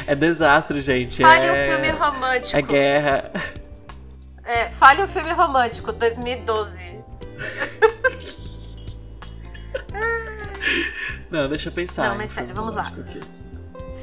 É 0.08 0.16
desastre, 0.16 0.82
gente. 0.82 1.22
Fale 1.22 1.46
é... 1.46 1.52
um 1.52 1.72
filme 1.72 1.90
romântico. 1.98 2.58
É 2.58 2.62
guerra. 2.62 3.32
É, 4.52 4.70
fale 4.70 5.02
um 5.02 5.08
filme 5.08 5.32
romântico, 5.32 5.94
2012. 5.94 7.02
Não, 11.32 11.48
deixa 11.48 11.70
eu 11.70 11.74
pensar. 11.74 12.10
Não, 12.10 12.18
mas 12.18 12.32
sério, 12.32 12.54
vamos 12.54 12.76
lá. 12.76 12.88
Aqui. 12.88 13.22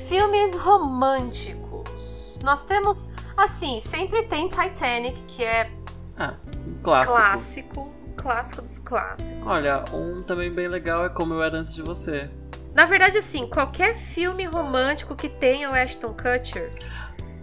Filmes 0.09 0.57
românticos. 0.57 2.39
Nós 2.43 2.65
temos, 2.65 3.11
assim, 3.37 3.79
sempre 3.79 4.23
tem 4.23 4.49
Titanic, 4.49 5.23
que 5.25 5.45
é 5.45 5.71
ah, 6.17 6.33
um 6.67 6.83
clássico. 6.83 7.15
Clássico, 7.15 7.95
clássico 8.17 8.63
dos 8.63 8.79
clássicos. 8.79 9.47
Olha, 9.47 9.85
um 9.93 10.23
também 10.23 10.51
bem 10.51 10.67
legal 10.67 11.05
é 11.05 11.11
Como 11.11 11.35
Eu 11.35 11.43
Era 11.43 11.59
Antes 11.59 11.75
de 11.75 11.83
Você. 11.83 12.31
Na 12.75 12.87
verdade, 12.87 13.19
assim, 13.19 13.47
qualquer 13.47 13.95
filme 13.95 14.47
romântico 14.47 15.15
que 15.15 15.29
tenha 15.29 15.71
o 15.71 15.75
Ashton 15.75 16.15
Kutcher, 16.15 16.71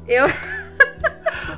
eu. 0.07 0.25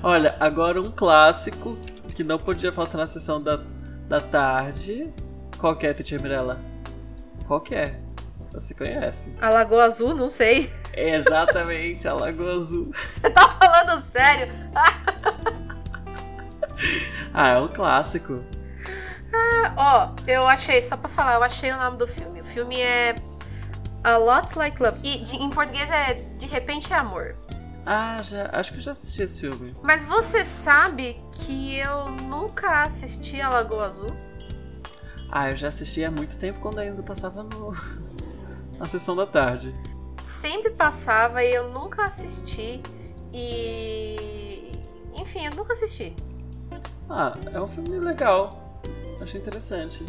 Olha, 0.04 0.36
agora 0.40 0.82
um 0.82 0.92
clássico 0.92 1.78
que 2.14 2.24
não 2.24 2.38
podia 2.38 2.72
faltar 2.72 2.98
na 3.02 3.08
sessão 3.08 3.42
da, 3.42 3.60
da 4.08 4.20
tarde. 4.22 5.12
Qual 5.58 5.76
que 5.76 5.88
é, 5.88 5.94
Tia 5.94 6.20
Mirella? 6.20 6.60
Qual 7.48 7.62
que 7.62 7.76
é? 7.76 8.00
Você 8.54 8.74
conhece? 8.74 9.32
A 9.40 9.50
Lagoa 9.50 9.86
Azul? 9.86 10.16
Não 10.16 10.30
sei. 10.30 10.72
Exatamente, 10.94 12.08
a 12.08 12.14
Lagoa 12.14 12.56
Azul. 12.56 12.92
Você 13.10 13.30
tá 13.30 13.50
falando 13.50 14.00
sério? 14.02 14.52
ah, 17.34 17.50
é 17.50 17.58
um 17.60 17.68
clássico. 17.68 18.44
Ah, 19.34 19.74
ó, 19.78 20.16
eu 20.28 20.48
achei, 20.48 20.82
só 20.82 20.98
pra 20.98 21.10
falar, 21.10 21.36
eu 21.36 21.44
achei 21.44 21.72
o 21.72 21.78
nome 21.78 21.98
do 21.98 22.08
filme. 22.08 22.42
O 22.42 22.44
filme 22.44 22.82
é 22.82 23.16
A 24.04 24.18
Lot 24.18 24.58
Like 24.58 24.82
Love. 24.82 25.00
E 25.04 25.20
de, 25.20 25.36
em 25.38 25.50
português 25.50 25.92
é 25.92 26.14
De 26.38 26.48
Repente 26.48 26.92
é 26.92 26.96
Amor. 26.96 27.36
Ah, 27.90 28.22
já, 28.22 28.50
acho 28.52 28.74
que 28.74 28.80
eu 28.80 28.82
já 28.82 28.92
assisti 28.92 29.24
esse 29.24 29.40
filme. 29.40 29.74
Mas 29.82 30.04
você 30.04 30.44
sabe 30.44 31.16
que 31.32 31.78
eu 31.78 32.10
nunca 32.24 32.84
assisti 32.84 33.40
a 33.40 33.50
Lagoa 33.50 33.86
Azul? 33.88 34.10
Ah, 35.32 35.50
eu 35.50 35.56
já 35.56 35.70
assisti 35.70 36.04
há 36.04 36.12
muito 36.12 36.38
tempo 36.38 36.60
quando 36.60 36.80
ainda 36.80 37.02
passava 37.02 37.44
no, 37.44 37.74
na 38.78 38.86
sessão 38.88 39.16
da 39.16 39.26
tarde. 39.26 39.74
Sempre 40.22 40.72
passava 40.72 41.42
e 41.42 41.54
eu 41.54 41.72
nunca 41.72 42.04
assisti. 42.04 42.82
E. 43.34 44.74
Enfim, 45.16 45.46
eu 45.46 45.56
nunca 45.56 45.72
assisti. 45.72 46.14
Ah, 47.10 47.38
é 47.54 47.62
um 47.62 47.68
filme 47.68 48.00
legal. 48.00 48.82
Achei 49.22 49.40
interessante. 49.40 50.06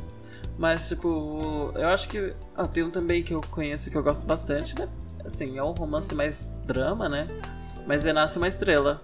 Mas, 0.58 0.88
tipo, 0.88 1.72
eu 1.76 1.88
acho 1.90 2.08
que. 2.08 2.34
Ah, 2.56 2.66
tem 2.66 2.82
um 2.82 2.90
também 2.90 3.22
que 3.22 3.32
eu 3.32 3.40
conheço 3.40 3.88
que 3.88 3.96
eu 3.96 4.02
gosto 4.02 4.26
bastante, 4.26 4.76
né? 4.76 4.88
Assim, 5.24 5.56
é 5.56 5.62
um 5.62 5.70
romance 5.70 6.12
mais 6.12 6.50
drama, 6.66 7.08
né? 7.08 7.28
Mas 7.88 8.04
Renasce 8.04 8.36
uma 8.36 8.46
Estrela. 8.46 9.02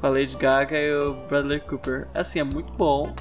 Com 0.00 0.06
a 0.06 0.10
Lady 0.10 0.36
Gaga 0.36 0.78
e 0.78 0.94
o 0.94 1.14
Bradley 1.26 1.58
Cooper. 1.58 2.06
Assim, 2.14 2.38
é 2.38 2.44
muito 2.44 2.72
bom. 2.74 3.12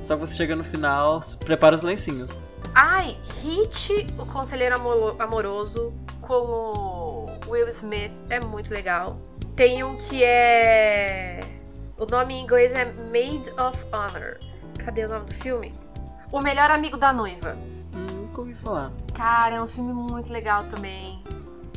Só 0.00 0.14
que 0.14 0.20
você 0.20 0.36
chega 0.36 0.54
no 0.54 0.62
final, 0.62 1.20
prepara 1.44 1.74
os 1.74 1.82
lencinhos. 1.82 2.40
Ai, 2.72 3.16
Hit, 3.42 4.06
o 4.16 4.24
Conselheiro 4.24 4.76
Amoroso, 5.18 5.92
com 6.20 6.34
o 6.34 7.26
Will 7.48 7.68
Smith, 7.68 8.12
é 8.30 8.38
muito 8.40 8.72
legal. 8.72 9.18
Tem 9.56 9.82
um 9.82 9.96
que 9.96 10.22
é. 10.22 11.40
O 11.98 12.06
nome 12.06 12.34
em 12.34 12.42
inglês 12.42 12.74
é 12.74 12.84
Maid 13.10 13.50
of 13.52 13.84
Honor. 13.92 14.38
Cadê 14.78 15.04
o 15.04 15.08
nome 15.08 15.26
do 15.26 15.34
filme? 15.34 15.72
O 16.30 16.40
Melhor 16.40 16.70
Amigo 16.70 16.96
da 16.96 17.12
Noiva. 17.12 17.56
Hum, 17.92 18.06
nunca 18.22 18.40
ouvi 18.40 18.54
falar. 18.54 18.92
Cara, 19.14 19.56
é 19.56 19.60
um 19.60 19.66
filme 19.66 19.92
muito 19.92 20.32
legal 20.32 20.64
também. 20.64 21.22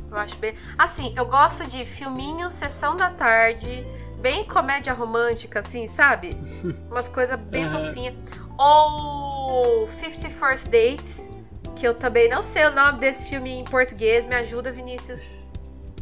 Eu 0.10 0.18
acho 0.18 0.36
bem. 0.38 0.54
Assim, 0.78 1.14
eu 1.18 1.26
gosto 1.26 1.66
de 1.68 1.86
filminho, 1.86 2.50
sessão 2.50 2.96
da 2.96 3.10
tarde, 3.10 3.86
bem 4.20 4.46
comédia 4.46 4.94
romântica, 4.94 5.60
assim, 5.60 5.86
sabe? 5.88 6.32
Umas 6.90 7.08
coisas 7.08 7.40
bem 7.40 7.66
uhum. 7.66 7.88
fofinhas. 7.88 8.16
Ou 8.58 9.88
Fifty 9.88 10.30
First 10.30 10.70
Dates, 10.70 11.30
que 11.76 11.88
eu 11.88 11.94
também 11.94 12.28
não 12.28 12.42
sei 12.42 12.66
o 12.66 12.72
nome 12.72 13.00
desse 13.00 13.30
filme 13.30 13.52
em 13.52 13.64
português. 13.64 14.26
Me 14.26 14.36
ajuda, 14.36 14.72
Vinícius. 14.72 15.42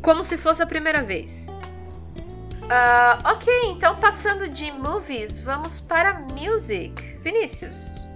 Como 0.02 0.24
se 0.24 0.38
fosse 0.38 0.62
a 0.62 0.68
primeira 0.68 1.02
vez. 1.02 1.48
Uh, 2.66 3.30
ok, 3.30 3.54
então 3.66 3.96
passando 3.98 4.50
de 4.50 4.72
movies, 4.72 5.38
vamos 5.40 5.80
para 5.80 6.20
music. 6.20 7.00
Vinícius, 7.20 8.08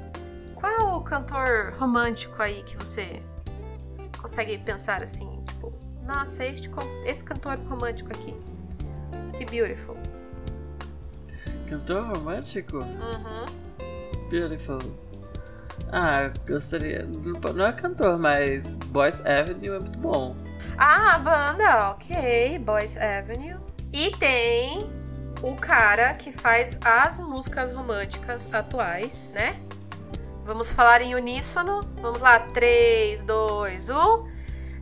qual 0.56 0.72
é 0.72 0.84
o 0.86 1.02
cantor 1.02 1.76
romântico 1.78 2.42
aí 2.42 2.64
que 2.64 2.76
você 2.76 3.22
consegue 4.20 4.58
pensar 4.58 5.04
assim, 5.04 5.39
nossa, 6.10 6.44
este, 6.44 6.70
esse 7.06 7.24
cantor 7.24 7.60
romântico 7.70 8.12
aqui. 8.12 8.36
Que 9.38 9.46
beautiful. 9.46 9.96
Cantor 11.70 12.18
romântico? 12.18 12.78
Uhum. 12.78 14.30
Beautiful. 14.30 14.80
Ah, 15.92 16.32
gostaria. 16.48 17.08
Não 17.56 17.66
é 17.66 17.72
cantor, 17.72 18.18
mas 18.18 18.74
Boys 18.74 19.22
Avenue 19.22 19.76
é 19.76 19.80
muito 19.80 20.00
bom. 20.00 20.36
Ah, 20.78 21.16
a 21.16 21.20
banda, 21.20 21.92
ok. 21.92 22.60
Boys 22.60 22.98
Avenue. 22.98 23.58
E 23.94 24.12
tem 24.18 24.90
o 25.42 25.56
cara 25.56 26.14
que 26.16 26.32
faz 26.32 26.78
as 26.84 27.20
músicas 27.20 27.72
românticas 27.74 28.52
atuais, 28.52 29.32
né? 29.34 29.60
Vamos 30.44 30.72
falar 30.72 31.02
em 31.02 31.14
uníssono. 31.14 31.82
Vamos 32.02 32.20
lá, 32.20 32.40
3, 32.40 33.24
2, 33.24 33.90
1. 33.90 34.29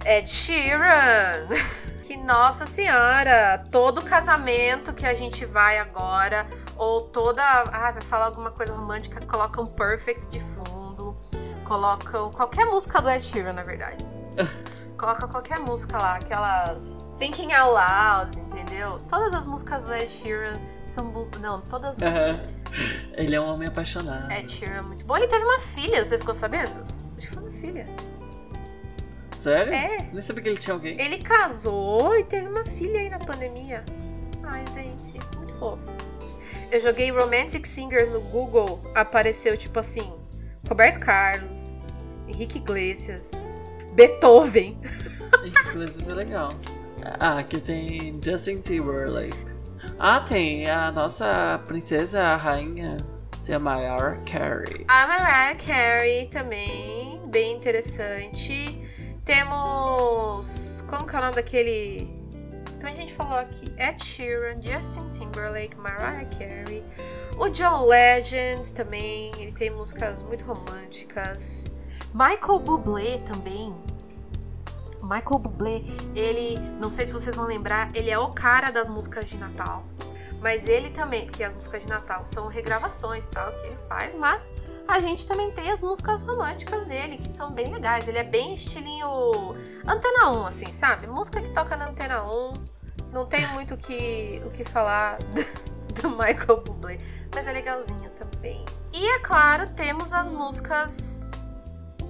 Ed 0.06 0.30
Sheeran. 0.30 1.48
Que 2.08 2.16
nossa 2.16 2.66
senhora, 2.66 3.62
todo 3.70 4.02
casamento 4.02 4.94
que 4.94 5.06
a 5.06 5.14
gente 5.14 5.44
vai 5.44 5.78
agora, 5.78 6.48
ou 6.78 7.02
toda. 7.02 7.44
Ah, 7.44 7.92
vai 7.92 8.02
falar 8.02 8.28
alguma 8.28 8.50
coisa 8.50 8.72
romântica, 8.72 9.20
colocam 9.26 9.66
Perfect 9.66 10.30
de 10.30 10.40
fundo, 10.40 11.18
colocam 11.66 12.32
qualquer 12.32 12.66
música 12.66 13.02
do 13.02 13.10
Ed 13.10 13.26
Sheeran, 13.26 13.52
na 13.52 13.64
verdade. 13.64 14.06
Coloca 14.98 15.28
qualquer 15.28 15.60
música 15.60 15.98
lá, 15.98 16.16
aquelas. 16.16 17.08
Thinking 17.20 17.52
Out 17.52 17.74
Loud, 17.74 18.40
entendeu? 18.40 19.00
Todas 19.10 19.34
as 19.34 19.46
músicas 19.46 19.86
do 19.86 19.94
Ed 19.94 20.10
Sheeran 20.10 20.60
são 20.88 21.04
músicas. 21.04 21.42
Não, 21.42 21.62
todas. 21.62 21.98
Uhum. 21.98 22.40
Ele 23.14 23.36
é 23.36 23.42
um 23.42 23.48
homem 23.48 23.68
apaixonado. 23.68 24.32
Ed 24.32 24.50
Sheeran 24.50 24.78
é 24.78 24.82
muito 24.82 25.06
bom. 25.06 25.18
Ele 25.18 25.28
teve 25.28 25.44
uma 25.44 25.60
filha, 25.60 26.04
você 26.04 26.18
ficou 26.18 26.34
sabendo? 26.34 26.86
Acho 27.18 27.28
que 27.28 27.34
foi 27.34 27.44
uma 27.44 27.52
filha. 27.52 27.88
Sério? 29.48 29.74
É. 29.74 30.10
Nem 30.12 30.22
sabia 30.22 30.44
que 30.44 30.50
ele 30.50 30.58
tinha 30.58 30.74
alguém. 30.74 31.00
Ele 31.00 31.20
casou 31.20 32.14
e 32.18 32.24
teve 32.26 32.50
uma 32.50 32.66
filha 32.66 33.00
aí 33.00 33.10
na 33.10 33.18
pandemia. 33.18 33.82
Ai, 34.44 34.66
gente, 34.74 35.18
muito 35.38 35.54
fofo. 35.54 35.88
Eu 36.70 36.82
joguei 36.82 37.10
Romantic 37.12 37.66
Singers 37.66 38.10
no 38.10 38.20
Google, 38.20 38.82
apareceu 38.94 39.56
tipo 39.56 39.80
assim: 39.80 40.12
Roberto 40.68 41.00
Carlos, 41.00 41.86
Henrique 42.28 42.58
Iglesias, 42.58 43.58
Beethoven. 43.94 44.78
Henrique 45.42 45.70
Iglesias 45.70 46.10
é 46.10 46.14
legal. 46.14 46.50
Ah, 47.18 47.40
aqui 47.40 47.62
tem 47.62 48.20
Justin 48.22 48.60
Timberlake. 48.60 49.56
Ah, 49.98 50.20
tem 50.20 50.70
a 50.70 50.92
nossa 50.92 51.62
princesa, 51.66 52.22
a 52.22 52.36
rainha. 52.36 52.98
Tem 53.46 53.56
a 53.56 53.60
Mariah 53.60 54.20
Carey. 54.26 54.86
A 54.90 55.08
Mariah 55.08 55.56
Carey 55.56 56.28
também, 56.28 57.22
bem 57.28 57.56
interessante. 57.56 58.86
Temos. 59.28 60.86
Como 60.88 61.06
que 61.06 61.14
é 61.14 61.20
o 61.20 61.22
nome 61.22 61.36
daquele. 61.36 62.10
Então 62.78 62.90
a 62.90 62.94
gente 62.94 63.14
falou 63.14 63.38
aqui: 63.38 63.66
Ed 63.78 64.02
Sheeran, 64.02 64.62
Justin 64.62 65.10
Timberlake, 65.10 65.76
Mariah 65.76 66.26
Carey. 66.30 66.82
O 67.38 67.50
John 67.50 67.86
Legend 67.86 68.72
também, 68.72 69.32
ele 69.38 69.52
tem 69.52 69.70
músicas 69.70 70.22
muito 70.24 70.46
românticas. 70.46 71.70
Michael 72.14 72.60
Bublé 72.60 73.18
também. 73.26 73.76
Michael 75.04 75.40
Bublé, 75.40 75.84
ele, 76.16 76.58
não 76.80 76.90
sei 76.90 77.06
se 77.06 77.12
vocês 77.12 77.36
vão 77.36 77.46
lembrar, 77.46 77.92
ele 77.96 78.10
é 78.10 78.18
o 78.18 78.30
cara 78.30 78.72
das 78.72 78.90
músicas 78.90 79.30
de 79.30 79.38
Natal. 79.38 79.84
Mas 80.42 80.68
ele 80.68 80.90
também, 80.90 81.26
porque 81.26 81.44
as 81.44 81.54
músicas 81.54 81.84
de 81.84 81.90
Natal 81.90 82.26
são 82.26 82.48
regravações, 82.48 83.28
tal, 83.28 83.52
que 83.54 83.68
ele 83.68 83.78
faz, 83.88 84.14
mas 84.14 84.54
a 84.88 85.00
gente 85.00 85.26
também 85.26 85.52
tem 85.52 85.72
as 85.72 85.82
músicas 85.82 86.22
românticas 86.22 86.86
dele, 86.86 87.18
que 87.18 87.32
são 87.32 87.52
bem 87.52 87.74
legais. 87.74 88.08
Ele 88.08 88.20
é 88.20 88.24
bem 88.24 88.54
estilinho 88.54 89.56
Antena 89.88 90.32
1, 90.32 90.46
assim, 90.46 90.72
sabe? 90.72 91.08
Música 91.08 91.42
que 91.42 91.50
toca 91.50 91.76
na 91.76 91.90
Antena 91.90 92.24
1. 92.24 92.54
Não 93.12 93.26
tem 93.26 93.48
muito 93.48 93.74
o 93.74 93.78
que, 93.78 94.42
o 94.46 94.52
que 94.52 94.64
falar 94.64 95.18
do 96.02 96.10
Michael 96.10 96.62
Bublé, 96.64 96.98
mas 97.34 97.48
é 97.48 97.52
legalzinho 97.52 98.10
também. 98.12 98.64
E 98.94 99.08
é 99.08 99.20
claro, 99.20 99.68
temos 99.70 100.14
as 100.14 100.28
músicas. 100.28 101.32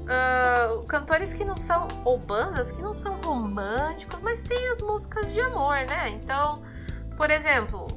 Uh, 0.07 0.83
cantores 0.85 1.33
que 1.33 1.43
não 1.43 1.57
são. 1.57 1.87
ou 2.05 2.17
bandas 2.17 2.71
que 2.71 2.81
não 2.81 2.93
são 2.93 3.19
românticos, 3.21 4.19
mas 4.21 4.41
tem 4.41 4.69
as 4.69 4.81
músicas 4.81 5.33
de 5.33 5.41
amor, 5.41 5.75
né? 5.87 6.09
Então, 6.09 6.63
por 7.17 7.29
exemplo, 7.29 7.87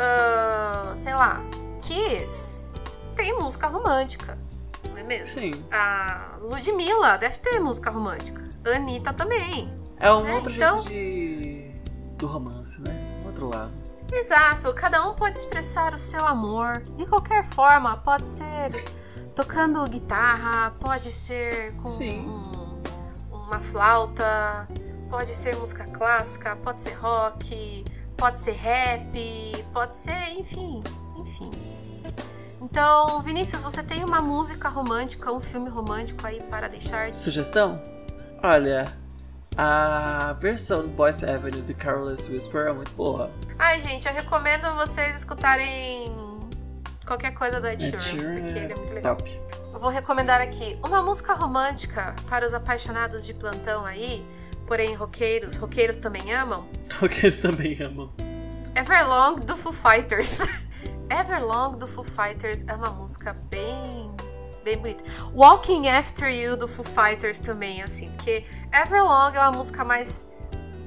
uh, 0.00 0.96
sei 0.96 1.14
lá, 1.14 1.40
Kiss 1.82 2.80
tem 3.14 3.38
música 3.38 3.66
romântica, 3.66 4.38
não 4.88 4.96
é 4.96 5.02
mesmo? 5.02 5.40
Sim. 5.40 5.50
A 5.70 6.36
Ludmilla 6.40 7.18
deve 7.18 7.38
ter 7.38 7.60
música 7.60 7.90
romântica. 7.90 8.48
Anitta 8.74 9.12
também. 9.12 9.72
É 9.98 10.12
um 10.12 10.22
né? 10.22 10.34
outro 10.34 10.52
então... 10.52 10.82
jeito 10.82 10.90
de... 10.90 12.16
do 12.16 12.26
romance, 12.26 12.80
né? 12.80 13.10
outro 13.26 13.48
lado. 13.48 13.72
Exato, 14.12 14.74
cada 14.74 15.08
um 15.08 15.14
pode 15.14 15.38
expressar 15.38 15.94
o 15.94 15.98
seu 15.98 16.26
amor 16.26 16.82
de 16.96 17.06
qualquer 17.06 17.44
forma, 17.44 17.96
pode 17.98 18.26
ser 18.26 18.72
tocando 19.36 19.88
guitarra, 19.88 20.72
pode 20.80 21.12
ser 21.12 21.72
com 21.76 21.90
um, 21.90 22.82
uma 23.30 23.60
flauta, 23.60 24.66
pode 25.08 25.32
ser 25.32 25.54
música 25.56 25.84
clássica, 25.84 26.56
pode 26.56 26.80
ser 26.80 26.94
rock, 26.94 27.84
pode 28.20 28.38
ser 28.38 28.52
rap, 28.52 29.64
pode 29.72 29.94
ser, 29.94 30.38
enfim, 30.38 30.84
enfim. 31.16 31.50
Então, 32.60 33.22
Vinícius, 33.22 33.62
você 33.62 33.82
tem 33.82 34.04
uma 34.04 34.20
música 34.20 34.68
romântica, 34.68 35.32
um 35.32 35.40
filme 35.40 35.70
romântico 35.70 36.26
aí 36.26 36.42
para 36.42 36.68
deixar? 36.68 37.14
Sugestão? 37.14 37.80
Olha, 38.42 38.92
a 39.56 40.36
versão 40.38 40.82
do 40.82 40.88
Boys 40.88 41.24
Avenue 41.24 41.62
de 41.62 41.72
Careless 41.72 42.30
Whisper 42.30 42.66
é 42.66 42.72
muito 42.74 42.92
boa. 42.92 43.30
Ai, 43.58 43.80
gente, 43.80 44.06
eu 44.06 44.12
recomendo 44.12 44.70
vocês 44.76 45.16
escutarem 45.16 46.14
qualquer 47.06 47.32
coisa 47.32 47.58
do 47.58 47.66
Ed 47.66 47.98
Sheeran, 47.98 48.42
porque 48.42 48.58
ele 48.58 48.72
é 48.74 48.76
muito 48.76 48.92
legal. 48.92 49.16
Top. 49.16 49.40
Eu 49.72 49.80
vou 49.80 49.88
recomendar 49.88 50.42
aqui 50.42 50.78
uma 50.84 51.02
música 51.02 51.32
romântica 51.32 52.14
para 52.28 52.46
os 52.46 52.52
apaixonados 52.52 53.24
de 53.24 53.32
plantão 53.32 53.86
aí 53.86 54.22
porém 54.70 54.94
roqueiros, 54.94 55.56
roqueiros 55.56 55.98
também 55.98 56.32
amam. 56.32 56.64
Roqueiros 57.00 57.38
também 57.38 57.76
amam. 57.82 58.08
Everlong 58.76 59.40
do 59.40 59.56
Foo 59.56 59.72
Fighters. 59.72 60.46
Everlong 61.10 61.76
do 61.76 61.88
Foo 61.88 62.04
Fighters 62.04 62.64
é 62.68 62.74
uma 62.74 62.90
música 62.90 63.32
bem 63.50 64.08
bem 64.62 64.78
bonita. 64.78 65.02
Walking 65.34 65.88
After 65.88 66.32
You 66.32 66.56
do 66.56 66.68
Foo 66.68 66.84
Fighters 66.84 67.40
também 67.40 67.82
assim, 67.82 68.12
porque 68.12 68.44
Everlong 68.72 69.36
é 69.36 69.40
uma 69.40 69.50
música 69.50 69.84
mais 69.84 70.24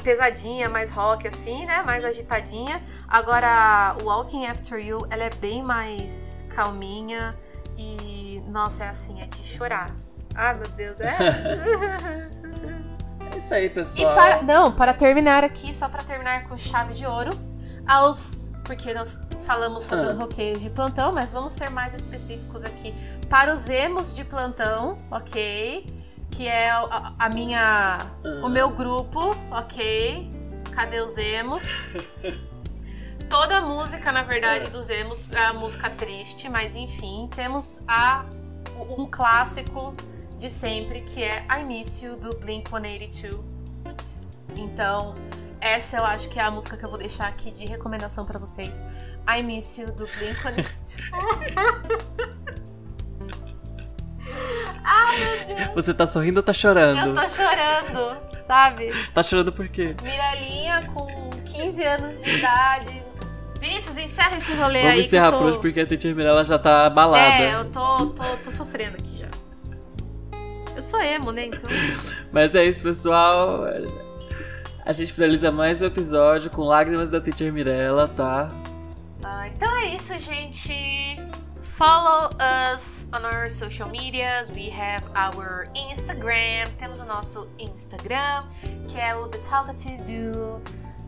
pesadinha, 0.01 0.69
mais 0.69 0.89
rock 0.89 1.27
assim, 1.27 1.65
né? 1.65 1.81
Mais 1.81 2.05
agitadinha. 2.05 2.81
Agora, 3.05 3.97
Walking 4.01 4.45
After 4.45 4.79
You, 4.79 5.05
ela 5.09 5.25
é 5.25 5.29
bem 5.41 5.61
mais 5.61 6.45
calminha 6.55 7.37
e 7.77 8.41
nossa, 8.47 8.85
é 8.85 8.87
assim, 8.87 9.21
é 9.21 9.25
de 9.25 9.43
chorar. 9.43 9.93
Ai, 10.35 10.53
meu 10.55 10.69
Deus, 10.69 11.01
é 11.01 11.17
isso 13.43 13.53
aí, 13.53 13.69
pessoal. 13.69 14.11
E 14.11 14.15
para, 14.15 14.41
não, 14.43 14.71
para 14.71 14.93
terminar 14.93 15.43
aqui, 15.43 15.75
só 15.75 15.87
para 15.89 16.03
terminar 16.03 16.43
com 16.47 16.57
chave 16.57 16.93
de 16.93 17.05
ouro, 17.05 17.31
aos. 17.87 18.51
Porque 18.63 18.93
nós 18.93 19.19
falamos 19.41 19.83
sobre 19.83 20.05
Ah. 20.07 20.11
os 20.11 20.17
roqueiros 20.17 20.61
de 20.61 20.69
plantão, 20.69 21.11
mas 21.11 21.33
vamos 21.33 21.51
ser 21.51 21.69
mais 21.69 21.93
específicos 21.93 22.63
aqui. 22.63 22.93
Para 23.29 23.53
os 23.53 23.69
emos 23.69 24.13
de 24.13 24.23
plantão, 24.23 24.97
ok? 25.11 25.85
Que 26.31 26.47
é 26.47 26.69
a, 26.71 27.13
a 27.19 27.29
minha. 27.29 27.97
O 28.41 28.47
meu 28.47 28.69
grupo, 28.69 29.35
ok? 29.51 30.29
Cadê 30.71 31.01
os 31.01 31.17
emos? 31.17 31.63
Toda 33.29 33.57
a 33.57 33.61
música, 33.61 34.11
na 34.11 34.21
verdade, 34.21 34.67
dos 34.69 34.89
emos 34.89 35.27
é 35.31 35.45
a 35.45 35.53
música 35.53 35.89
triste, 35.89 36.47
mas 36.47 36.75
enfim, 36.75 37.27
temos 37.35 37.81
a, 37.87 38.25
um 38.97 39.05
clássico 39.07 39.93
de 40.43 40.49
sempre 40.49 40.99
que 40.99 41.23
é 41.23 41.45
I 41.57 41.63
Miss 41.63 42.01
You 42.01 42.17
do 42.17 42.35
Blink 42.35 42.69
182. 42.69 43.41
Então, 44.57 45.15
essa 45.61 45.95
eu 45.95 46.03
acho 46.03 46.27
que 46.27 46.37
é 46.37 46.43
a 46.43 46.51
música 46.51 46.75
que 46.75 46.83
eu 46.83 46.89
vou 46.89 46.99
deixar 46.99 47.27
aqui 47.27 47.49
de 47.49 47.65
recomendação 47.65 48.25
pra 48.25 48.37
vocês. 48.37 48.83
I 49.25 49.41
Miss 49.41 49.77
You 49.77 49.93
do 49.93 50.05
Blink 50.05 50.35
182. 50.41 50.73
Você 55.75 55.93
tá 55.93 56.05
sorrindo 56.05 56.41
ou 56.41 56.43
tá 56.43 56.51
chorando? 56.51 57.07
Eu 57.07 57.13
tô 57.15 57.29
chorando, 57.29 58.17
sabe? 58.45 58.91
Tá 59.13 59.23
chorando 59.23 59.53
por 59.53 59.69
quê? 59.69 59.95
Miralhinha 60.03 60.91
com 60.93 61.29
15 61.45 61.83
anos 61.85 62.21
de 62.21 62.29
idade. 62.37 63.01
Vinícius, 63.61 63.95
encerra 63.97 64.35
esse 64.35 64.53
rolê 64.55 64.81
Vamos 64.81 64.97
aí. 64.97 65.05
encerrar 65.05 65.29
que 65.29 65.35
eu 65.35 65.39
por 65.39 65.45
tô... 65.45 65.51
hoje 65.51 65.59
porque 65.59 65.79
a 65.79 65.87
Teacher 65.87 66.13
Mirella 66.13 66.43
já 66.43 66.59
tá 66.59 66.87
abalada. 66.87 67.23
É, 67.23 67.53
eu 67.53 67.71
tô, 67.71 68.07
tô, 68.07 68.23
tô 68.43 68.51
sofrendo 68.51 68.97
aqui 68.97 69.12
sou 70.83 71.01
emo, 71.01 71.31
né? 71.31 71.47
Então. 71.47 71.69
Mas 72.31 72.53
é 72.53 72.65
isso, 72.65 72.83
pessoal. 72.83 73.63
A 74.85 74.93
gente 74.93 75.13
finaliza 75.13 75.51
mais 75.51 75.81
um 75.81 75.85
episódio 75.85 76.49
com 76.49 76.61
lágrimas 76.63 77.09
da 77.09 77.21
Teacher 77.21 77.51
Mirella, 77.53 78.07
tá? 78.07 78.51
Ah, 79.23 79.47
então 79.47 79.75
é 79.77 79.95
isso, 79.95 80.13
gente. 80.19 80.73
Follow 81.61 82.29
us 82.73 83.09
on 83.13 83.25
our 83.25 83.49
social 83.49 83.89
medias. 83.89 84.49
We 84.49 84.69
have 84.69 85.03
our 85.15 85.65
Instagram. 85.89 86.69
Temos 86.77 86.99
o 86.99 87.05
nosso 87.05 87.47
Instagram, 87.57 88.43
que 88.87 88.99
é 88.99 89.15
o 89.15 89.27
The 89.27 89.39
Talkative 89.39 90.03
Duo. 90.03 90.61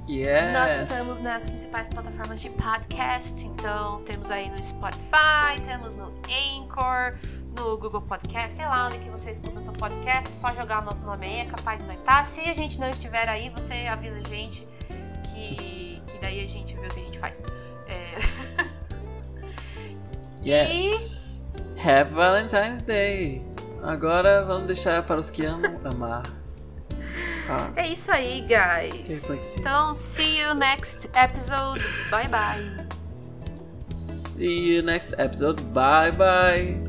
Yes. 0.07 0.53
Nós 0.53 0.81
estamos 0.81 1.19
nas 1.19 1.47
principais 1.47 1.89
plataformas 1.89 2.41
de 2.41 2.49
podcast. 2.51 3.45
Então, 3.45 4.01
temos 4.03 4.31
aí 4.31 4.49
no 4.49 4.63
Spotify, 4.63 5.59
temos 5.63 5.95
no 5.95 6.13
Anchor, 6.57 7.15
no 7.55 7.77
Google 7.77 8.01
Podcast, 8.01 8.53
sei 8.53 8.65
lá 8.65 8.87
onde 8.87 8.99
que 8.99 9.09
você 9.09 9.31
escuta 9.31 9.59
seu 9.61 9.73
podcast. 9.73 10.29
Só 10.29 10.53
jogar 10.53 10.81
o 10.81 10.85
nosso 10.85 11.03
nome 11.03 11.25
aí, 11.25 11.39
é 11.39 11.45
capaz 11.45 11.79
de 11.79 11.85
nós 11.85 11.97
estar. 11.97 12.25
Se 12.25 12.41
a 12.41 12.53
gente 12.53 12.79
não 12.79 12.89
estiver 12.89 13.27
aí, 13.27 13.49
você 13.49 13.85
avisa 13.87 14.19
a 14.19 14.29
gente 14.29 14.67
que, 15.33 16.01
que 16.07 16.17
daí 16.21 16.43
a 16.43 16.47
gente 16.47 16.75
vê 16.75 16.87
o 16.87 16.89
que 16.89 16.99
a 16.99 17.03
gente 17.03 17.19
faz. 17.19 17.43
É... 17.87 18.65
Yes. 20.45 21.43
Happy 21.77 22.13
Valentine's 22.13 22.83
Day. 22.83 23.43
Agora 23.81 24.43
vamos 24.45 24.67
deixar 24.67 25.01
para 25.03 25.19
os 25.19 25.29
que 25.29 25.43
amam 25.43 25.79
amar. 25.85 26.23
Ah, 27.49 27.71
É 27.75 27.87
isso 27.87 28.11
aí, 28.11 28.41
guys. 28.41 29.55
Então, 29.57 29.93
see 29.95 30.39
you 30.39 30.53
next 30.53 31.09
episode. 31.15 31.83
Bye 32.11 32.27
bye. 32.27 32.85
see 34.35 34.75
you 34.75 34.83
next 34.83 35.13
episode. 35.17 35.61
Bye 35.73 36.11
bye. 36.11 36.84